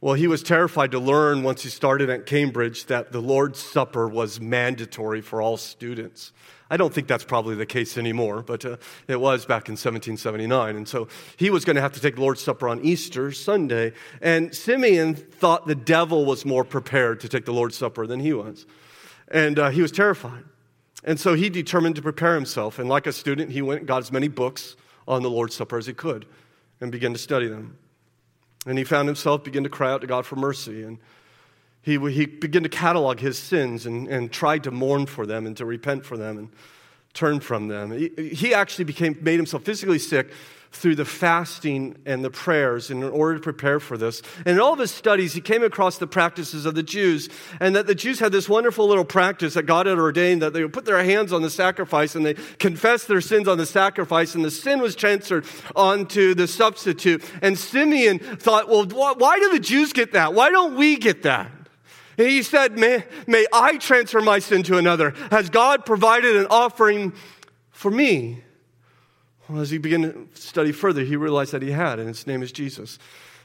[0.00, 4.06] Well, he was terrified to learn once he started at Cambridge that the Lord's Supper
[4.06, 6.32] was mandatory for all students.
[6.68, 8.76] I don't think that's probably the case anymore, but uh,
[9.08, 10.76] it was back in 1779.
[10.76, 13.92] And so he was going to have to take the Lord's Supper on Easter Sunday.
[14.20, 18.34] And Simeon thought the devil was more prepared to take the Lord's Supper than he
[18.34, 18.66] was.
[19.34, 20.44] And uh, he was terrified.
[21.02, 22.78] And so he determined to prepare himself.
[22.78, 25.76] And like a student, he went and got as many books on the Lord's Supper
[25.76, 26.24] as he could
[26.80, 27.76] and began to study them.
[28.64, 30.84] And he found himself begin to cry out to God for mercy.
[30.84, 30.98] And
[31.82, 35.56] he, he began to catalog his sins and, and tried to mourn for them and
[35.56, 36.48] to repent for them and
[37.12, 37.90] turn from them.
[37.90, 40.30] He, he actually became, made himself physically sick
[40.74, 44.22] through the fasting and the prayers in order to prepare for this.
[44.38, 47.28] And in all of his studies, he came across the practices of the Jews,
[47.60, 50.62] and that the Jews had this wonderful little practice that God had ordained that they
[50.62, 54.34] would put their hands on the sacrifice and they confess their sins on the sacrifice,
[54.34, 57.24] and the sin was transferred onto the substitute.
[57.40, 60.34] And Simeon thought, well, why do the Jews get that?
[60.34, 61.50] Why don't we get that?
[62.18, 65.14] And he said, may, may I transfer my sin to another?
[65.30, 67.12] Has God provided an offering
[67.70, 68.43] for me?
[69.48, 72.42] Well, as he began to study further, he realized that he had, and his name
[72.42, 72.98] is Jesus.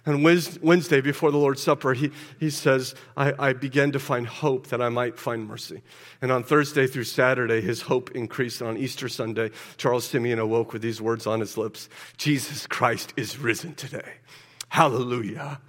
[0.06, 4.68] And Wednesday, before the Lord's Supper, he, he says, I, I began to find hope
[4.68, 5.82] that I might find mercy.
[6.22, 8.62] And on Thursday through Saturday, his hope increased.
[8.62, 13.14] And on Easter Sunday, Charles Simeon awoke with these words on his lips Jesus Christ
[13.18, 14.14] is risen today.
[14.70, 15.60] Hallelujah.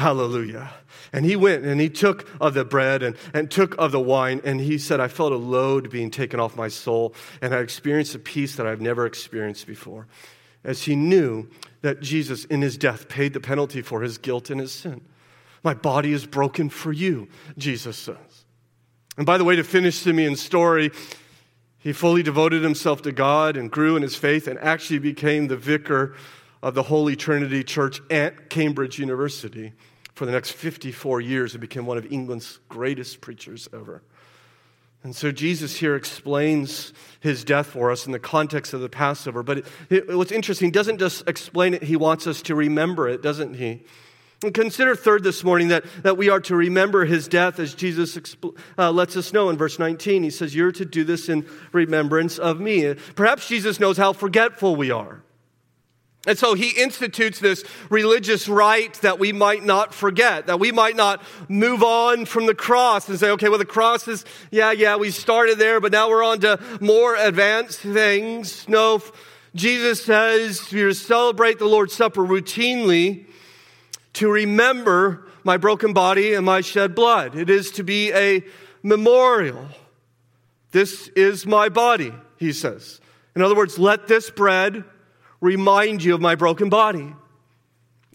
[0.00, 0.70] Hallelujah.
[1.12, 4.40] And he went and he took of the bread and, and took of the wine,
[4.44, 8.14] and he said, I felt a load being taken off my soul, and I experienced
[8.14, 10.06] a peace that I've never experienced before.
[10.64, 11.48] As he knew
[11.82, 15.02] that Jesus, in his death, paid the penalty for his guilt and his sin.
[15.62, 18.44] My body is broken for you, Jesus says.
[19.18, 20.92] And by the way, to finish Simeon's story,
[21.78, 25.58] he fully devoted himself to God and grew in his faith and actually became the
[25.58, 26.14] vicar
[26.62, 29.74] of the Holy Trinity Church at Cambridge University
[30.20, 34.02] for the next 54 years and became one of England's greatest preachers ever.
[35.02, 39.42] And so Jesus here explains his death for us in the context of the Passover.
[39.42, 43.08] But it, it, what's interesting, he doesn't just explain it, he wants us to remember
[43.08, 43.82] it, doesn't he?
[44.42, 48.14] And consider third this morning that, that we are to remember his death as Jesus
[48.14, 50.22] expl- uh, lets us know in verse 19.
[50.22, 52.92] He says, You're to do this in remembrance of me.
[53.14, 55.22] Perhaps Jesus knows how forgetful we are.
[56.26, 60.94] And so he institutes this religious rite that we might not forget, that we might
[60.94, 64.96] not move on from the cross and say, okay, well, the cross is, yeah, yeah,
[64.96, 68.68] we started there, but now we're on to more advanced things.
[68.68, 69.02] No,
[69.54, 73.24] Jesus says to celebrate the Lord's Supper routinely
[74.12, 77.34] to remember my broken body and my shed blood.
[77.34, 78.44] It is to be a
[78.82, 79.68] memorial.
[80.72, 83.00] This is my body, he says.
[83.34, 84.84] In other words, let this bread
[85.40, 87.14] remind you of my broken body.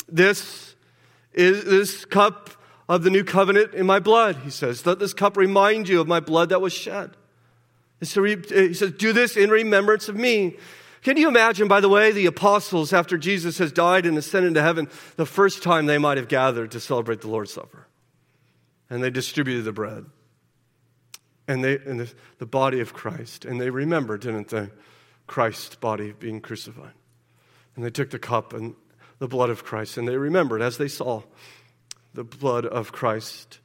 [0.08, 0.76] This
[1.34, 2.50] is this cup
[2.88, 4.86] of the new covenant in my blood, he says.
[4.86, 7.12] Let this cup remind you of my blood that was shed.
[8.04, 10.58] So He says, Do this in remembrance of me.
[11.02, 14.62] Can you imagine, by the way, the apostles, after Jesus has died and ascended into
[14.62, 17.88] heaven, the first time they might have gathered to celebrate the Lord's Supper?
[18.90, 20.06] And they distributed the bread
[21.48, 23.46] and, they, and the, the body of Christ.
[23.46, 24.70] And they remembered, didn't they?
[25.28, 26.94] Christ's body being crucified.
[27.76, 28.76] And they took the cup and
[29.20, 31.24] the blood of Christ, and they remembered as they saw
[32.14, 33.60] the blood of Christ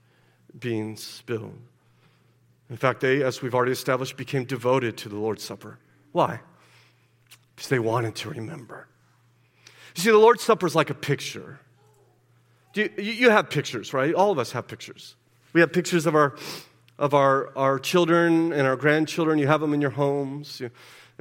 [0.58, 1.58] being spilled.
[2.68, 5.78] In fact, they, as we've already established, became devoted to the Lord's Supper.
[6.12, 6.40] Why?
[7.54, 8.86] Because they wanted to remember.
[9.96, 11.60] You see, the Lord's Supper is like a picture.
[12.74, 14.14] You, you have pictures, right?
[14.14, 15.16] All of us have pictures.
[15.52, 16.36] We have pictures of our,
[16.96, 19.40] of our, our children and our grandchildren.
[19.40, 20.60] You have them in your homes.
[20.60, 20.70] You,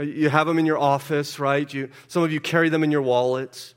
[0.04, 1.72] you have them in your office, right?
[1.74, 3.76] You, some of you carry them in your wallets.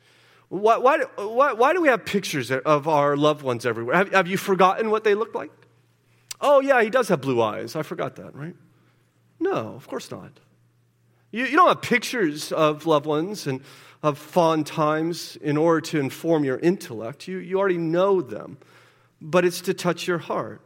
[0.49, 3.97] Why, why, why, why do we have pictures of our loved ones everywhere?
[3.97, 5.51] Have, have you forgotten what they look like?
[6.41, 7.77] Oh, yeah, he does have blue eyes.
[7.77, 8.55] I forgot that, right?
[9.41, 10.33] No, of course not.
[11.31, 13.63] You, you don't have pictures of loved ones and
[14.03, 17.29] of fond times in order to inform your intellect.
[17.29, 18.59] You, you already know them,
[19.21, 20.61] but it's to touch your heart.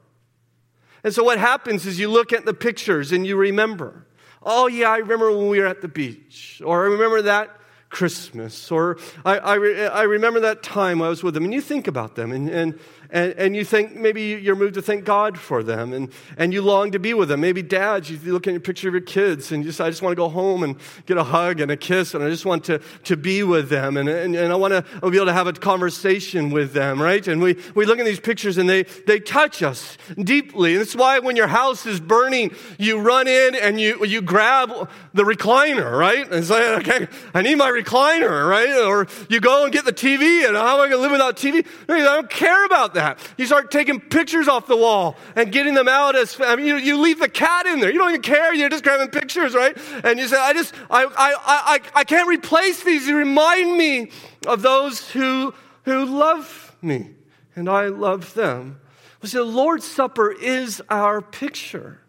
[1.05, 4.07] And so what happens is you look at the pictures and you remember.
[4.49, 6.63] Oh, yeah, I remember when we were at the beach.
[6.65, 7.51] Or I remember that
[7.89, 11.87] Christmas, or I, I, I, remember that time I was with them, and you think
[11.87, 12.79] about them, and, and,
[13.11, 16.63] and, and, you think maybe you're moved to thank God for them, and, and you
[16.63, 17.41] long to be with them.
[17.41, 20.03] Maybe dads, you look at your picture of your kids, and you say, I just
[20.03, 20.77] want to go home and
[21.07, 23.97] get a hug and a kiss, and I just want to, to be with them,
[23.97, 27.27] and, and, and I want to be able to have a conversation with them, right?
[27.27, 30.73] And we, we look at these pictures, and they, they touch us deeply.
[30.73, 34.91] And it's why when your house is burning, you run in and you, you grab
[35.15, 36.31] the recliner, right?
[36.31, 38.85] And say, okay, I need my recliner, right?
[38.85, 41.37] Or you go and get the TV, and how am I going to live without
[41.37, 41.67] TV?
[41.89, 43.19] I don't care about that.
[43.39, 46.77] You start taking pictures off the wall and getting them out as, I mean, you,
[46.77, 47.91] you leave the cat in there.
[47.91, 48.53] You don't even care.
[48.53, 49.79] You're just grabbing pictures, right?
[50.05, 53.07] And you say, I just, I, I, I, I can't replace these.
[53.07, 54.11] You remind me
[54.47, 57.11] of those who, who love me,
[57.55, 58.81] and I love them.
[59.23, 62.01] Well, see, the Lord's Supper is our picture.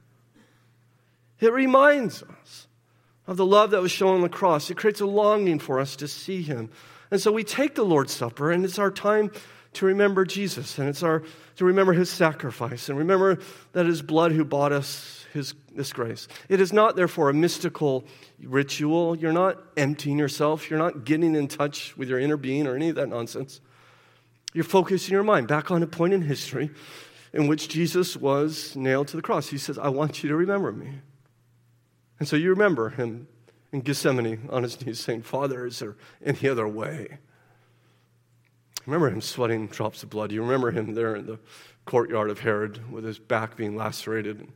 [1.40, 2.68] It reminds us
[3.28, 4.70] of the love that was shown on the cross.
[4.70, 6.70] It creates a longing for us to see him.
[7.12, 9.32] And so we take the Lord's Supper, and it's our time
[9.78, 11.24] to remember Jesus, and it's our
[11.56, 13.40] to remember his sacrifice, and remember
[13.74, 16.28] that his blood who bought us his this grace.
[16.50, 18.06] It is not, therefore, a mystical
[18.44, 19.16] ritual.
[19.16, 20.70] You're not emptying yourself.
[20.70, 23.62] You're not getting in touch with your inner being or any of that nonsense.
[24.54, 26.72] You're focusing your mind back on a point in history
[27.32, 29.50] in which Jesus was nailed to the cross.
[29.50, 30.90] He says, I want you to remember me.
[32.20, 33.28] And so you remember him
[33.72, 37.20] in Gethsemane on his knees saying, Father, is there any other way?
[38.88, 40.32] Remember him sweating drops of blood.
[40.32, 41.38] You remember him there in the
[41.86, 44.54] courtyard of Herod with his back being lacerated and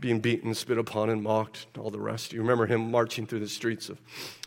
[0.00, 2.32] being beaten, spit upon, and mocked, and all the rest.
[2.32, 4.00] You remember him marching through the streets of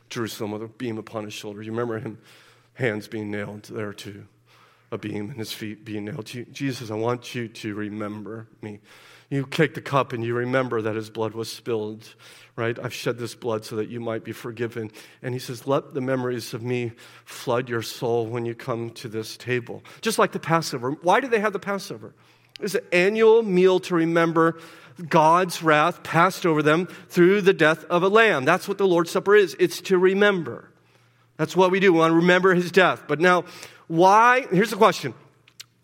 [0.10, 1.62] Jerusalem with a beam upon his shoulder.
[1.62, 2.18] You remember him
[2.74, 4.26] hands being nailed there to
[4.92, 6.26] a beam and his feet being nailed.
[6.26, 8.80] Jesus, I want you to remember me
[9.32, 12.16] you take the cup and you remember that his blood was spilled,
[12.56, 12.78] right?
[12.82, 14.92] I've shed this blood so that you might be forgiven.
[15.22, 16.92] And he says, Let the memories of me
[17.26, 19.84] flood your soul when you come to this table.
[20.02, 20.92] Just like the Passover.
[20.92, 22.14] Why do they have the Passover?
[22.60, 24.60] It's an annual meal to remember
[25.08, 28.46] God's wrath passed over them through the death of a lamb.
[28.46, 29.56] That's what the Lord's Supper is.
[29.60, 30.70] It's to remember.
[31.38, 31.92] That's what we do.
[31.92, 33.06] We want to remember his death.
[33.08, 33.46] But now,
[33.88, 34.46] why?
[34.52, 35.14] Here's the question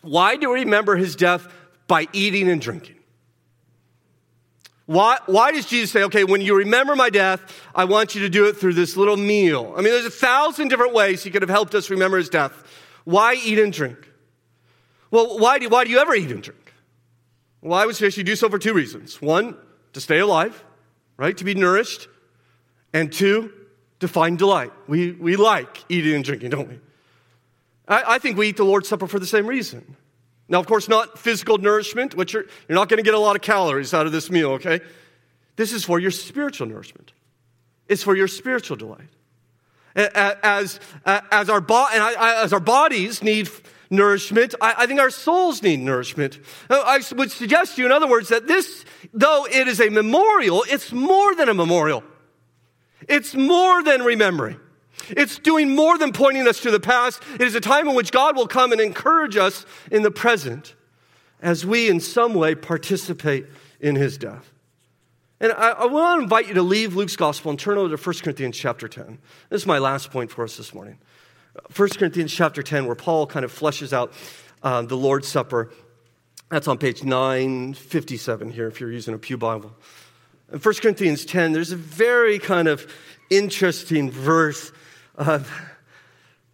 [0.02, 1.52] Why do we remember his death
[1.86, 2.97] by eating and drinking?
[4.88, 8.30] Why, why does Jesus say, okay, when you remember my death, I want you to
[8.30, 9.74] do it through this little meal?
[9.76, 12.64] I mean, there's a thousand different ways he could have helped us remember his death.
[13.04, 13.98] Why eat and drink?
[15.10, 16.72] Well, why do, why do you ever eat and drink?
[17.60, 19.20] Well, would suggest you do so for two reasons.
[19.20, 19.58] One,
[19.92, 20.64] to stay alive,
[21.18, 21.36] right?
[21.36, 22.08] To be nourished.
[22.94, 23.52] And two,
[24.00, 24.72] to find delight.
[24.86, 26.78] We, we like eating and drinking, don't we?
[27.86, 29.98] I, I think we eat the Lord's Supper for the same reason.
[30.48, 33.36] Now, of course, not physical nourishment, which you're, you're not going to get a lot
[33.36, 34.80] of calories out of this meal, okay?
[35.56, 37.12] This is for your spiritual nourishment.
[37.86, 39.08] It's for your spiritual delight.
[39.94, 43.50] As, as, our, bo- as our bodies need
[43.90, 46.38] nourishment, I, think our souls need nourishment.
[46.70, 49.88] Uh, I would suggest to you, in other words, that this, though it is a
[49.88, 52.04] memorial, it's more than a memorial.
[53.08, 54.60] It's more than remembering.
[55.10, 57.22] It's doing more than pointing us to the past.
[57.34, 60.74] It is a time in which God will come and encourage us in the present
[61.40, 63.46] as we, in some way, participate
[63.80, 64.52] in his death.
[65.40, 68.02] And I, I want to invite you to leave Luke's gospel and turn over to
[68.02, 69.18] 1 Corinthians chapter 10.
[69.50, 70.98] This is my last point for us this morning.
[71.74, 74.12] 1 Corinthians chapter 10, where Paul kind of fleshes out
[74.62, 75.70] uh, the Lord's Supper.
[76.50, 79.72] That's on page 957 here, if you're using a Pew Bible.
[80.52, 82.92] In 1 Corinthians 10, there's a very kind of
[83.30, 84.72] interesting verse
[85.18, 85.40] uh,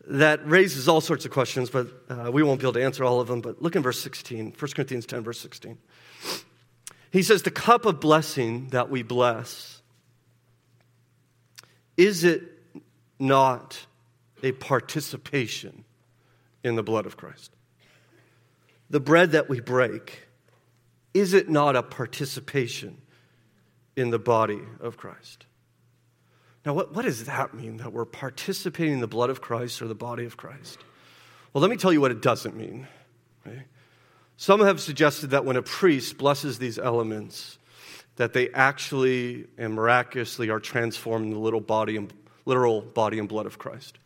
[0.06, 3.20] that raises all sorts of questions, but uh, we won't be able to answer all
[3.20, 3.40] of them.
[3.40, 5.78] But look in verse 16, 1 Corinthians 10, verse 16.
[7.10, 9.80] He says, The cup of blessing that we bless,
[11.96, 12.42] is it
[13.18, 13.86] not
[14.42, 15.84] a participation
[16.62, 17.54] in the blood of Christ?
[18.90, 20.26] The bread that we break,
[21.14, 22.98] is it not a participation
[23.96, 25.46] in the body of Christ?
[26.64, 29.86] Now, what, what does that mean, that we're participating in the blood of Christ or
[29.86, 30.78] the body of Christ?
[31.52, 32.88] Well, let me tell you what it doesn't mean.
[34.36, 37.58] Some have suggested that when a priest blesses these elements,
[38.16, 42.12] that they actually and miraculously are transformed in the little body and,
[42.44, 43.98] literal body and blood of Christ.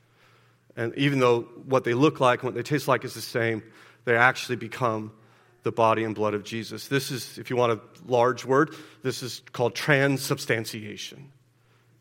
[0.76, 3.62] And even though what they look like and what they taste like is the same,
[4.04, 5.12] they actually become
[5.62, 6.88] the body and blood of Jesus.
[6.88, 11.32] This is, if you want a large word, this is called transubstantiation.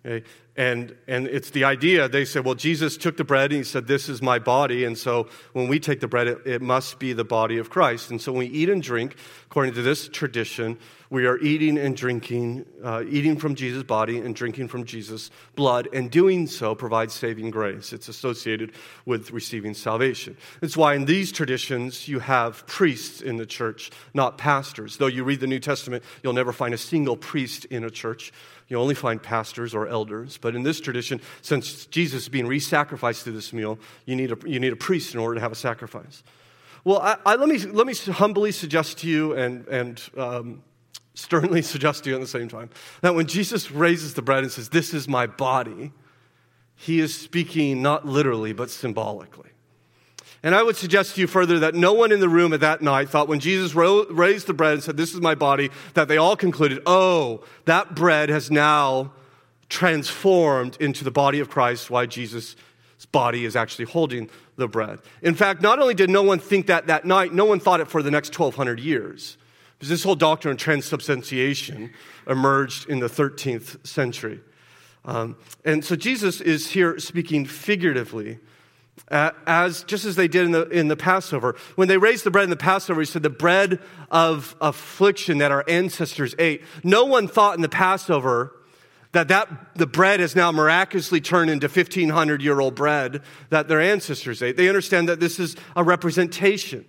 [0.06, 0.26] Okay?
[0.58, 3.86] And, and it's the idea, they say, well, Jesus took the bread and he said,
[3.86, 4.86] This is my body.
[4.86, 8.10] And so when we take the bread, it, it must be the body of Christ.
[8.10, 10.80] And so when we eat and drink, according to this tradition,
[11.10, 15.88] we are eating and drinking, uh, eating from Jesus' body and drinking from Jesus' blood,
[15.94, 17.94] and doing so provides saving grace.
[17.94, 18.74] It's associated
[19.06, 20.36] with receiving salvation.
[20.62, 24.98] It's why in these traditions you have priests in the church, not pastors.
[24.98, 28.34] Though you read the New Testament, you'll never find a single priest in a church.
[28.68, 30.38] You only find pastors or elders.
[30.38, 34.32] But in this tradition, since Jesus is being re sacrificed through this meal, you need,
[34.32, 36.24] a, you need a priest in order to have a sacrifice.
[36.84, 40.64] Well, I, I, let, me, let me humbly suggest to you and, and um,
[41.16, 42.70] sternly suggest to you at the same time
[43.02, 45.92] that when Jesus raises the bread and says, This is my body,
[46.76, 49.50] he is speaking not literally, but symbolically.
[50.44, 52.82] And I would suggest to you further that no one in the room at that
[52.82, 56.18] night thought when Jesus raised the bread and said, This is my body, that they
[56.18, 59.12] all concluded, Oh, that bread has now
[59.70, 62.56] transformed into the body of Christ, why Jesus'
[63.12, 65.00] body is actually holding the bread.
[65.22, 67.88] In fact, not only did no one think that that night, no one thought it
[67.88, 69.38] for the next 1,200 years.
[69.78, 71.92] Because this whole doctrine of transubstantiation
[72.28, 74.42] emerged in the 13th century.
[75.06, 78.40] Um, and so Jesus is here speaking figuratively,
[79.12, 81.56] uh, as just as they did in the, in the Passover.
[81.76, 85.52] When they raised the bread in the Passover, he said, the bread of affliction that
[85.52, 86.64] our ancestors ate.
[86.84, 88.57] No one thought in the Passover
[89.18, 93.82] that, that the bread has now miraculously turned into 1500 year old bread that their
[93.82, 94.58] ancestors ate.
[94.58, 96.86] They understand that this is a representation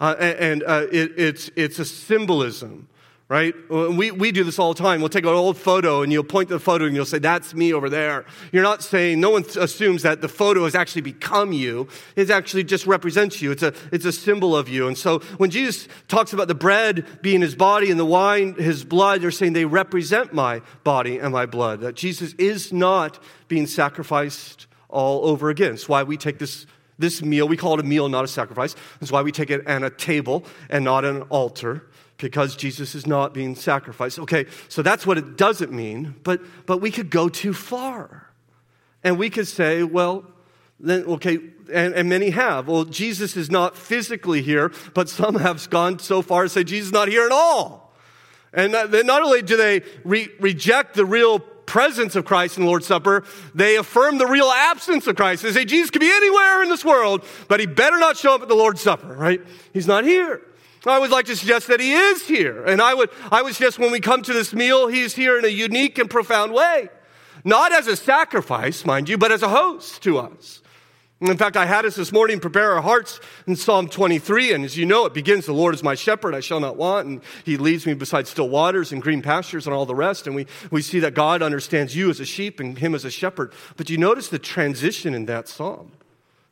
[0.00, 2.88] uh, and uh, it, it's, it's a symbolism,
[3.28, 3.54] right?
[3.70, 5.00] Uh, we, we do this all the time.
[5.00, 7.54] We'll take an old photo and you'll point to the photo and you'll say, That's
[7.54, 8.24] me over there.
[8.52, 11.88] You're not saying, no one assumes that the photo has actually become you.
[12.16, 13.50] It actually just represents you.
[13.50, 14.88] It's a, it's a symbol of you.
[14.88, 18.84] And so when Jesus talks about the bread being his body and the wine his
[18.84, 21.80] blood, they're saying they represent my body and my blood.
[21.80, 25.74] That Jesus is not being sacrificed all over again.
[25.74, 26.66] It's why we take this
[26.98, 28.74] this meal, we call it a meal, not a sacrifice.
[28.98, 31.86] That's why we take it at a table and not an altar,
[32.18, 34.18] because Jesus is not being sacrificed.
[34.18, 38.28] Okay, so that's what it doesn't mean, but, but we could go too far.
[39.04, 40.24] And we could say, well,
[40.80, 41.38] then, okay,
[41.72, 42.68] and, and many have.
[42.68, 46.88] Well, Jesus is not physically here, but some have gone so far as say Jesus
[46.88, 47.94] is not here at all.
[48.52, 52.86] And not only do they re- reject the real presence of Christ in the Lord's
[52.86, 55.42] Supper, they affirm the real absence of Christ.
[55.42, 58.42] They say Jesus could be anywhere in this world, but he better not show up
[58.42, 59.40] at the Lord's Supper, right?
[59.72, 60.40] He's not here.
[60.86, 62.64] I would like to suggest that he is here.
[62.64, 65.44] And I would, I would suggest when we come to this meal, he's here in
[65.44, 66.88] a unique and profound way.
[67.44, 70.62] Not as a sacrifice, mind you, but as a host to us.
[71.20, 73.18] In fact, I had us this morning prepare our hearts
[73.48, 74.52] in Psalm 23.
[74.52, 77.08] And as you know, it begins, The Lord is my shepherd, I shall not want.
[77.08, 80.28] And he leads me beside still waters and green pastures and all the rest.
[80.28, 83.10] And we, we see that God understands you as a sheep and him as a
[83.10, 83.52] shepherd.
[83.76, 85.90] But you notice the transition in that psalm.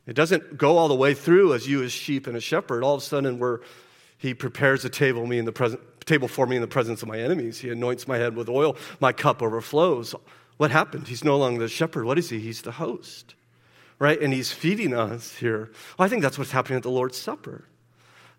[0.05, 2.83] It doesn't go all the way through as you as sheep and a shepherd.
[2.83, 3.61] All of a sudden, where
[4.18, 7.18] he prepares a table, me in the table for me in the presence of my
[7.18, 7.58] enemies.
[7.58, 8.76] He anoints my head with oil.
[9.00, 10.14] My cup overflows.
[10.56, 11.08] What happened?
[11.08, 12.04] He's no longer the shepherd.
[12.04, 12.38] What is he?
[12.38, 13.34] He's the host
[13.98, 14.20] right?
[14.20, 15.70] And he's feeding us here.
[15.98, 17.64] Well, I think that's what's happening at the Lord's Supper.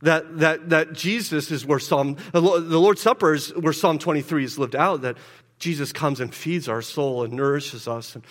[0.01, 4.59] That, that, that Jesus is where Psalm, the Lord's Supper is where Psalm 23 is
[4.59, 5.17] lived out, that
[5.57, 8.23] Jesus comes and feeds our soul and nourishes us and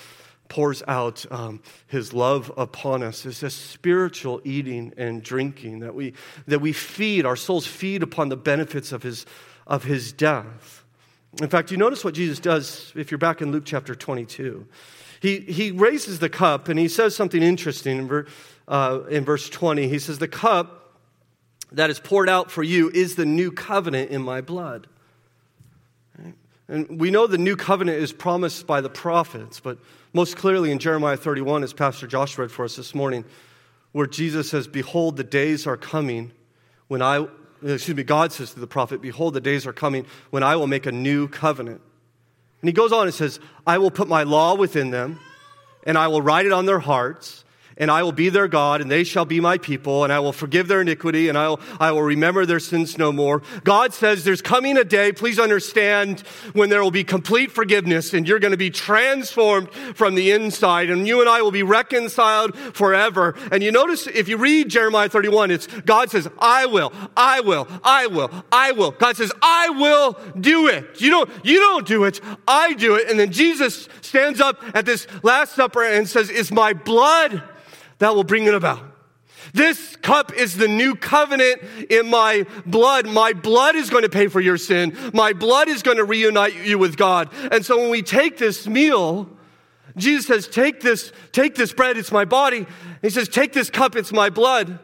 [0.48, 3.26] pours out um, his love upon us.
[3.26, 6.14] It's a spiritual eating and drinking that we,
[6.46, 9.26] that we feed, our souls feed upon the benefits of his,
[9.66, 10.84] of his death.
[11.40, 14.66] In fact, you notice what Jesus does if you're back in Luke chapter 22.
[15.20, 18.26] He, he raises the cup and he says something interesting in, ver,
[18.68, 19.88] uh, in verse 20.
[19.88, 20.98] He says, The cup
[21.72, 24.86] that is poured out for you is the new covenant in my blood.
[26.68, 29.78] And we know the new covenant is promised by the prophets, but
[30.16, 33.22] most clearly in Jeremiah 31, as Pastor Josh read for us this morning,
[33.92, 36.32] where Jesus says, Behold, the days are coming
[36.88, 37.26] when I,
[37.62, 40.68] excuse me, God says to the prophet, Behold, the days are coming when I will
[40.68, 41.82] make a new covenant.
[42.62, 45.20] And he goes on and says, I will put my law within them,
[45.84, 47.44] and I will write it on their hearts,
[47.78, 50.32] and I will be their God, and they shall be my people, and I will
[50.32, 53.42] forgive their iniquity, and I will, I will remember their sins no more.
[53.64, 56.20] God says there's coming a day, please understand,
[56.54, 60.88] when there will be complete forgiveness, and you're going to be transformed from the inside,
[60.88, 63.34] and you and I will be reconciled forever.
[63.52, 67.68] And you notice, if you read Jeremiah 31, it's God says, I will, I will,
[67.84, 68.92] I will, I will.
[68.92, 71.00] God says, I will do it.
[71.00, 73.10] You don't, you don't do it, I do it.
[73.10, 77.42] And then Jesus stands up at this Last Supper and says, It's my blood
[77.98, 78.82] that will bring it about.
[79.52, 83.06] This cup is the new covenant in my blood.
[83.06, 84.96] My blood is going to pay for your sin.
[85.12, 87.30] My blood is going to reunite you with God.
[87.52, 89.30] And so when we take this meal,
[89.96, 92.66] Jesus says, take this, take this bread, it's my body.
[93.02, 94.78] He says, take this cup, it's my blood.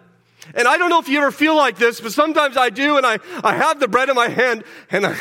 [0.54, 3.06] And I don't know if you ever feel like this, but sometimes I do, and
[3.06, 5.14] I, I have the bread in my hand, and I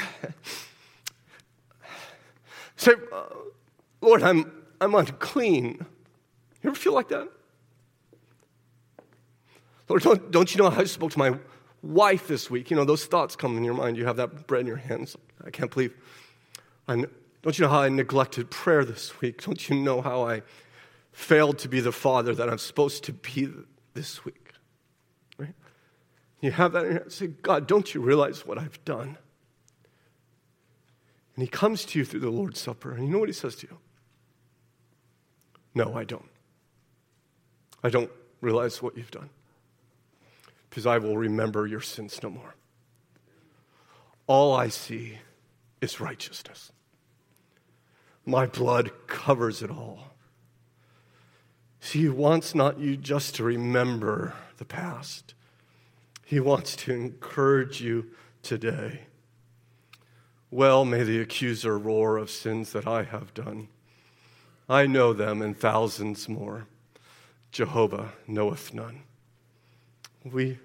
[2.75, 2.93] say,
[4.01, 5.85] Lord, I'm, I'm unclean.
[6.63, 7.29] You ever feel like that?
[9.91, 11.37] Lord, don't, don't you know how I spoke to my
[11.83, 12.71] wife this week?
[12.71, 13.97] You know, those thoughts come in your mind.
[13.97, 15.17] You have that bread in your hands.
[15.43, 15.93] I can't believe.
[16.87, 17.03] I,
[17.41, 19.43] don't you know how I neglected prayer this week?
[19.43, 20.43] Don't you know how I
[21.11, 23.49] failed to be the father that I'm supposed to be
[23.93, 24.53] this week?
[25.37, 25.55] Right?
[26.39, 27.09] You have that in your.
[27.09, 29.17] Say, God, don't you realize what I've done?
[31.35, 33.57] And he comes to you through the Lord's Supper, and you know what he says
[33.57, 33.77] to you?
[35.75, 36.29] No, I don't.
[37.83, 39.29] I don't realize what you've done
[40.71, 42.55] because I will remember your sins no more.
[44.25, 45.17] All I see
[45.81, 46.71] is righteousness.
[48.25, 50.13] My blood covers it all.
[51.81, 55.33] See, he wants not you just to remember the past,
[56.25, 58.05] he wants to encourage you
[58.41, 59.01] today.
[60.49, 63.67] Well, may the accuser roar of sins that I have done.
[64.69, 66.67] I know them and thousands more.
[67.51, 69.03] Jehovah knoweth none.
[70.23, 70.59] We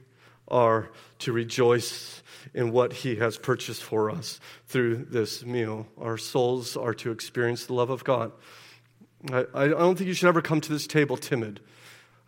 [0.48, 0.90] are
[1.20, 2.22] to rejoice
[2.54, 5.88] in what he has purchased for us through this meal.
[6.00, 8.32] Our souls are to experience the love of God.
[9.32, 11.60] I, I don't think you should ever come to this table timid.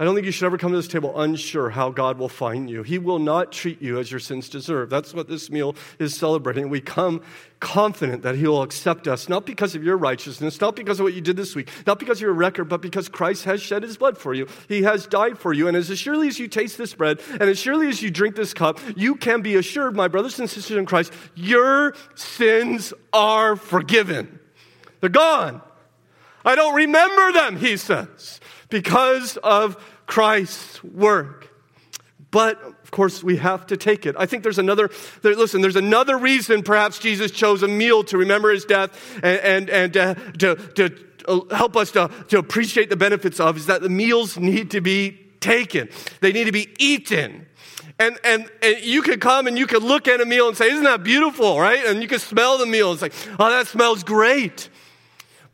[0.01, 2.71] I don't think you should ever come to this table unsure how God will find
[2.71, 2.85] you.
[2.85, 4.91] He will not treat you as your sins deserve.
[4.91, 6.69] That's what this meal is celebrating.
[6.69, 7.21] We come
[7.59, 11.15] confident that He will accept us, not because of your righteousness, not because of what
[11.15, 13.97] you did this week, not because of your record, but because Christ has shed His
[13.97, 14.47] blood for you.
[14.69, 15.67] He has died for you.
[15.67, 18.55] And as surely as you taste this bread, and as surely as you drink this
[18.55, 24.39] cup, you can be assured, my brothers and sisters in Christ, your sins are forgiven.
[25.01, 25.61] They're gone.
[26.45, 28.39] I don't remember them, He says
[28.69, 31.49] because of Christ's work.
[32.31, 34.15] But of course, we have to take it.
[34.19, 34.91] I think there's another,
[35.23, 39.71] there, listen, there's another reason perhaps Jesus chose a meal to remember his death and,
[39.71, 39.93] and, and
[40.41, 44.39] to, to uh, help us to, to appreciate the benefits of is that the meals
[44.39, 45.89] need to be taken,
[46.21, 47.47] they need to be eaten.
[48.01, 50.71] And, and, and you could come and you could look at a meal and say,
[50.71, 51.85] Isn't that beautiful, right?
[51.85, 52.93] And you could smell the meal.
[52.93, 54.69] It's like, Oh, that smells great.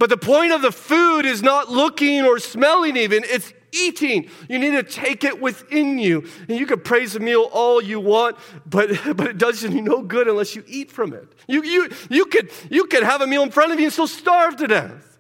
[0.05, 4.29] But the point of the food is not looking or smelling, even, it's eating.
[4.51, 6.29] You need to take it within you.
[6.47, 8.37] And you can praise the meal all you want,
[8.67, 11.27] but, but it does you no good unless you eat from it.
[11.49, 14.07] You, you, you, could, you could have a meal in front of you and still
[14.07, 15.17] starve to death.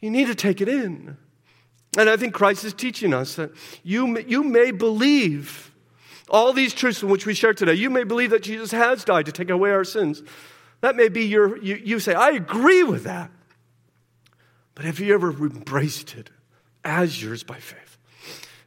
[0.00, 1.16] You need to take it in.
[1.96, 3.52] And I think Christ is teaching us that
[3.84, 5.72] you, you may believe
[6.28, 7.74] all these truths in which we share today.
[7.74, 10.24] You may believe that Jesus has died to take away our sins.
[10.80, 13.30] That may be your, you, you say, I agree with that.
[14.80, 16.30] But have you ever embraced it
[16.82, 17.98] as yours by faith?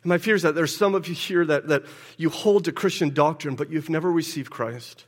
[0.03, 1.85] And my fear is that there's some of you here that, that
[2.17, 5.05] you hold to Christian doctrine, but you've never received Christ.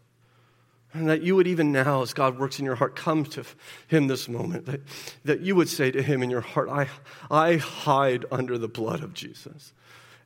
[0.94, 3.44] And that you would even now, as God works in your heart, come to
[3.88, 4.66] Him this moment.
[4.66, 4.82] That,
[5.26, 6.88] that you would say to Him in your heart, I,
[7.30, 9.74] I hide under the blood of Jesus.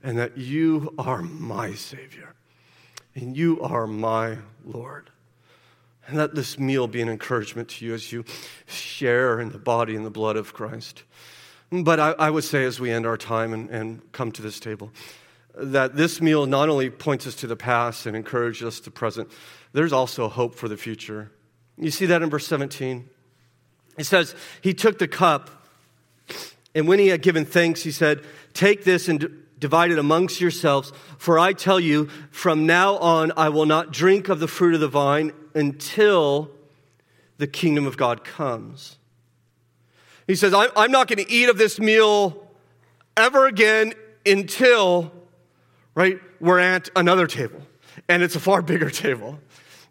[0.01, 2.35] And that you are my Savior.
[3.15, 5.09] And you are my Lord.
[6.09, 8.25] And let this meal be an encouragement to you as you
[8.65, 11.03] share in the body and the blood of Christ.
[11.71, 14.59] But I, I would say, as we end our time and, and come to this
[14.59, 14.91] table,
[15.53, 19.29] that this meal not only points us to the past and encourages us to present,
[19.73, 21.31] there's also hope for the future.
[21.77, 23.07] You see that in verse 17?
[23.99, 25.51] It says, He took the cup,
[26.73, 28.23] and when he had given thanks, he said,
[28.55, 33.49] Take this and divide it amongst yourselves, for I tell you, from now on I
[33.49, 36.51] will not drink of the fruit of the vine until
[37.37, 38.97] the kingdom of God comes.
[40.27, 42.47] He says, I'm not going to eat of this meal
[43.17, 43.93] ever again
[44.25, 45.11] until,
[45.95, 47.61] right, we're at another table.
[48.07, 49.39] And it's a far bigger table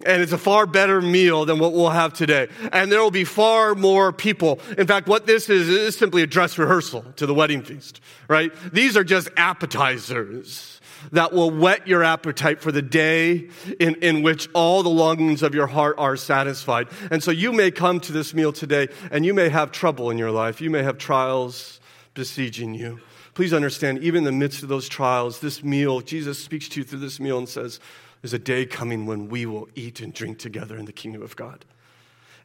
[0.07, 2.49] and it's a far better meal than what we'll have today.
[2.73, 4.61] And there will be far more people.
[4.77, 8.53] In fact, what this is is simply a dress rehearsal to the wedding feast, right?
[8.73, 10.81] These are just appetizers
[11.13, 15.55] that will whet your appetite for the day in, in which all the longings of
[15.55, 16.89] your heart are satisfied.
[17.11, 20.19] And so you may come to this meal today and you may have trouble in
[20.19, 20.61] your life.
[20.61, 21.81] You may have trials
[22.15, 23.01] besieging you.
[23.35, 26.85] Please understand, even in the midst of those trials, this meal, Jesus speaks to you
[26.85, 27.79] through this meal and says,
[28.23, 31.37] there's a day coming when we will eat and drink together in the kingdom of
[31.37, 31.65] God.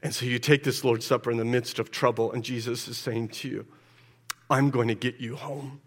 [0.02, 2.98] And so you take this Lord's Supper in the midst of trouble, and Jesus is
[2.98, 3.66] saying to you,
[4.50, 5.82] I'm going to get you home.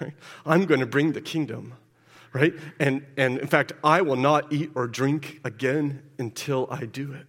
[0.00, 0.12] Right?
[0.44, 1.74] I'm going to bring the kingdom.
[2.32, 2.54] Right?
[2.78, 7.26] And, and in fact, I will not eat or drink again until I do it.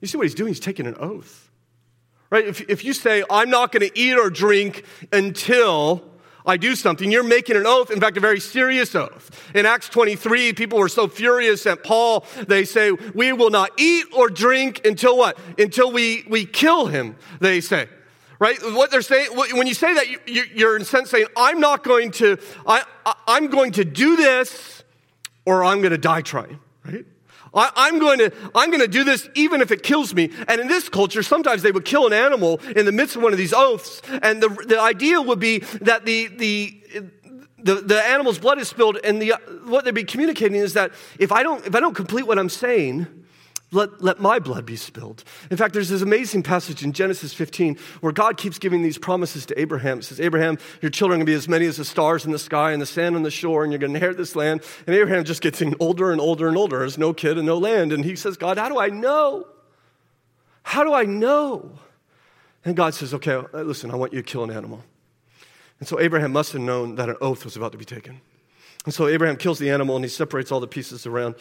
[0.00, 0.48] You see what he's doing?
[0.48, 1.50] He's taking an oath.
[2.30, 2.46] Right?
[2.46, 6.02] If, if you say, I'm not going to eat or drink until
[6.48, 9.30] I do something, you're making an oath, in fact, a very serious oath.
[9.54, 14.06] In Acts 23, people were so furious at Paul, they say, We will not eat
[14.16, 15.38] or drink until what?
[15.58, 17.88] Until we, we kill him, they say.
[18.38, 18.56] Right?
[18.62, 22.38] What they're saying, when you say that, you're in sense saying, I'm not going to,
[22.66, 22.84] I,
[23.26, 24.84] I'm going to do this
[25.44, 26.60] or I'm going to die trying.
[26.84, 27.04] Right?
[27.54, 30.30] I, am going to, I'm going to do this even if it kills me.
[30.46, 33.32] And in this culture, sometimes they would kill an animal in the midst of one
[33.32, 34.02] of these oaths.
[34.22, 36.80] And the, the idea would be that the, the,
[37.58, 38.98] the, the animal's blood is spilled.
[39.02, 39.34] And the,
[39.64, 42.48] what they'd be communicating is that if I don't, if I don't complete what I'm
[42.48, 43.06] saying,
[43.70, 45.24] let, let my blood be spilled.
[45.50, 49.44] In fact, there's this amazing passage in Genesis 15 where God keeps giving these promises
[49.46, 49.98] to Abraham.
[49.98, 52.32] It says, Abraham, your children are going to be as many as the stars in
[52.32, 54.62] the sky and the sand on the shore, and you're going to inherit this land.
[54.86, 56.78] And Abraham just gets older and older and older.
[56.78, 57.92] There's no kid and no land.
[57.92, 59.46] And he says, God, how do I know?
[60.62, 61.72] How do I know?
[62.64, 64.82] And God says, okay, uh, listen, I want you to kill an animal.
[65.78, 68.20] And so Abraham must have known that an oath was about to be taken.
[68.84, 71.34] And so Abraham kills the animal and he separates all the pieces around.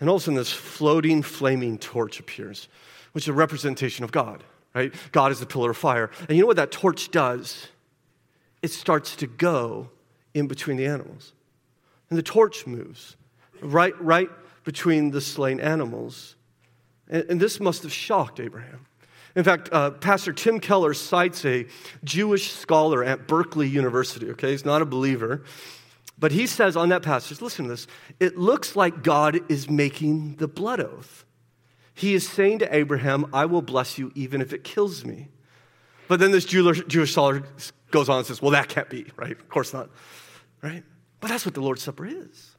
[0.00, 2.68] And all of a sudden, this floating, flaming torch appears,
[3.12, 4.42] which is a representation of God,
[4.74, 4.92] right?
[5.12, 6.10] God is the pillar of fire.
[6.28, 7.68] And you know what that torch does?
[8.62, 9.90] It starts to go
[10.34, 11.32] in between the animals.
[12.10, 13.16] And the torch moves
[13.62, 14.28] right, right
[14.64, 16.36] between the slain animals.
[17.08, 18.86] And, and this must have shocked Abraham.
[19.34, 21.66] In fact, uh, Pastor Tim Keller cites a
[22.04, 24.50] Jewish scholar at Berkeley University, okay?
[24.50, 25.42] He's not a believer.
[26.22, 27.88] But he says on that passage, listen to this,
[28.20, 31.24] it looks like God is making the blood oath.
[31.94, 35.30] He is saying to Abraham, I will bless you even if it kills me.
[36.06, 37.42] But then this Jewish scholar
[37.90, 39.32] goes on and says, Well, that can't be, right?
[39.32, 39.90] Of course not,
[40.62, 40.84] right?
[41.18, 42.54] But that's what the Lord's Supper is.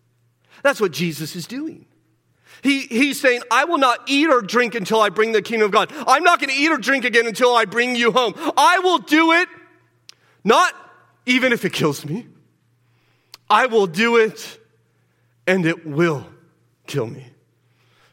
[0.61, 1.86] That's what Jesus is doing.
[2.64, 5.72] He, he's saying, I will not eat or drink until I bring the kingdom of
[5.72, 5.89] God.
[6.05, 8.34] I'm not going to eat or drink again until I bring you home.
[8.57, 9.47] I will do it,
[10.43, 10.74] not
[11.26, 12.28] even if it kills me.
[13.50, 14.60] I will do it,
[15.46, 16.26] and it will
[16.88, 17.28] kill me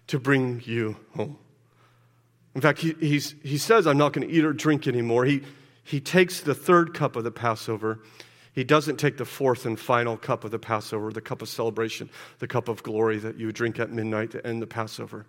[0.08, 1.38] to bring you home.
[2.54, 5.24] In fact, he, he says, I'm not going to eat or drink anymore.
[5.24, 5.42] He,
[5.84, 8.00] he takes the third cup of the Passover.
[8.52, 12.10] He doesn't take the fourth and final cup of the Passover, the cup of celebration,
[12.40, 15.26] the cup of glory that you drink at midnight to end the Passover.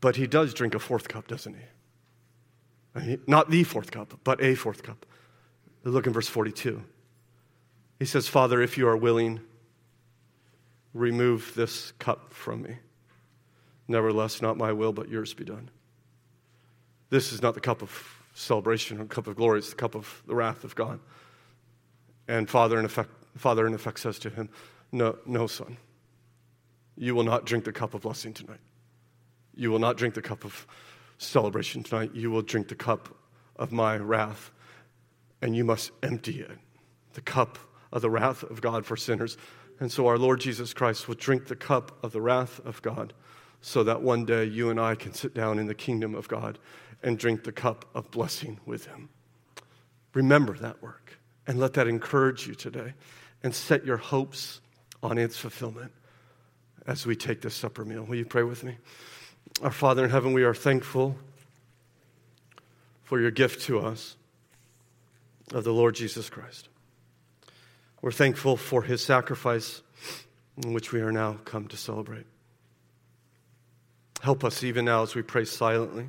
[0.00, 1.56] But he does drink a fourth cup, doesn't
[2.94, 3.18] he?
[3.26, 5.04] Not the fourth cup, but a fourth cup.
[5.82, 6.82] Look in verse 42.
[8.02, 9.38] He says, Father, if you are willing,
[10.92, 12.78] remove this cup from me.
[13.86, 15.70] Nevertheless, not my will, but yours be done.
[17.10, 20.20] This is not the cup of celebration or cup of glory, it's the cup of
[20.26, 20.98] the wrath of God.
[22.26, 24.48] And Father, in effect, Father, in effect, says to him,
[24.90, 25.76] No, no, son.
[26.96, 28.58] You will not drink the cup of blessing tonight.
[29.54, 30.66] You will not drink the cup of
[31.18, 32.10] celebration tonight.
[32.14, 33.16] You will drink the cup
[33.54, 34.50] of my wrath,
[35.40, 36.58] and you must empty it.
[37.12, 37.60] The cup
[37.92, 39.36] of the wrath of God for sinners.
[39.80, 43.12] And so our Lord Jesus Christ will drink the cup of the wrath of God
[43.60, 46.58] so that one day you and I can sit down in the kingdom of God
[47.02, 49.08] and drink the cup of blessing with him.
[50.14, 52.94] Remember that work and let that encourage you today
[53.42, 54.60] and set your hopes
[55.02, 55.92] on its fulfillment
[56.86, 58.04] as we take this supper meal.
[58.04, 58.76] Will you pray with me?
[59.62, 61.16] Our Father in heaven, we are thankful
[63.04, 64.16] for your gift to us
[65.52, 66.68] of the Lord Jesus Christ.
[68.02, 69.80] We're thankful for his sacrifice,
[70.62, 72.26] in which we are now come to celebrate.
[74.20, 76.08] Help us even now as we pray silently.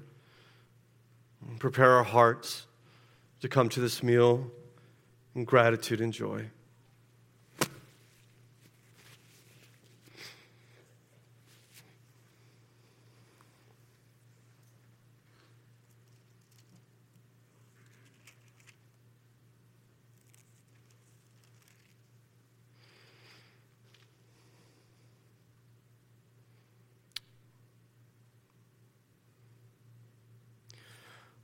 [1.60, 2.66] Prepare our hearts
[3.42, 4.52] to come to this meal
[5.36, 6.50] in gratitude and joy.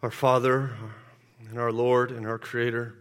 [0.02, 0.72] Our Father
[1.50, 2.95] and our Lord and our Creator,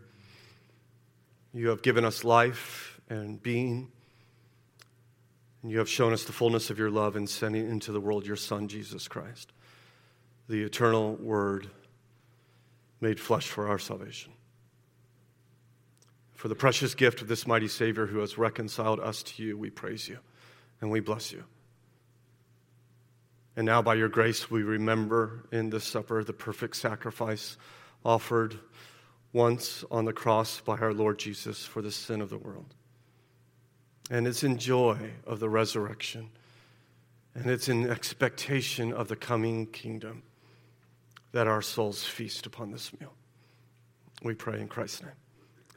[1.54, 3.92] you have given us life and being,
[5.62, 8.26] and you have shown us the fullness of your love in sending into the world
[8.26, 9.52] your Son, Jesus Christ,
[10.48, 11.70] the eternal Word
[13.00, 14.32] made flesh for our salvation.
[16.34, 19.70] For the precious gift of this mighty Savior who has reconciled us to you, we
[19.70, 20.18] praise you
[20.80, 21.44] and we bless you.
[23.58, 27.56] And now, by your grace, we remember in this supper the perfect sacrifice
[28.04, 28.56] offered
[29.32, 32.72] once on the cross by our Lord Jesus for the sin of the world.
[34.12, 36.30] And it's in joy of the resurrection,
[37.34, 40.22] and it's in expectation of the coming kingdom
[41.32, 43.12] that our souls feast upon this meal.
[44.22, 45.10] We pray in Christ's name.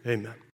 [0.06, 0.42] Amen.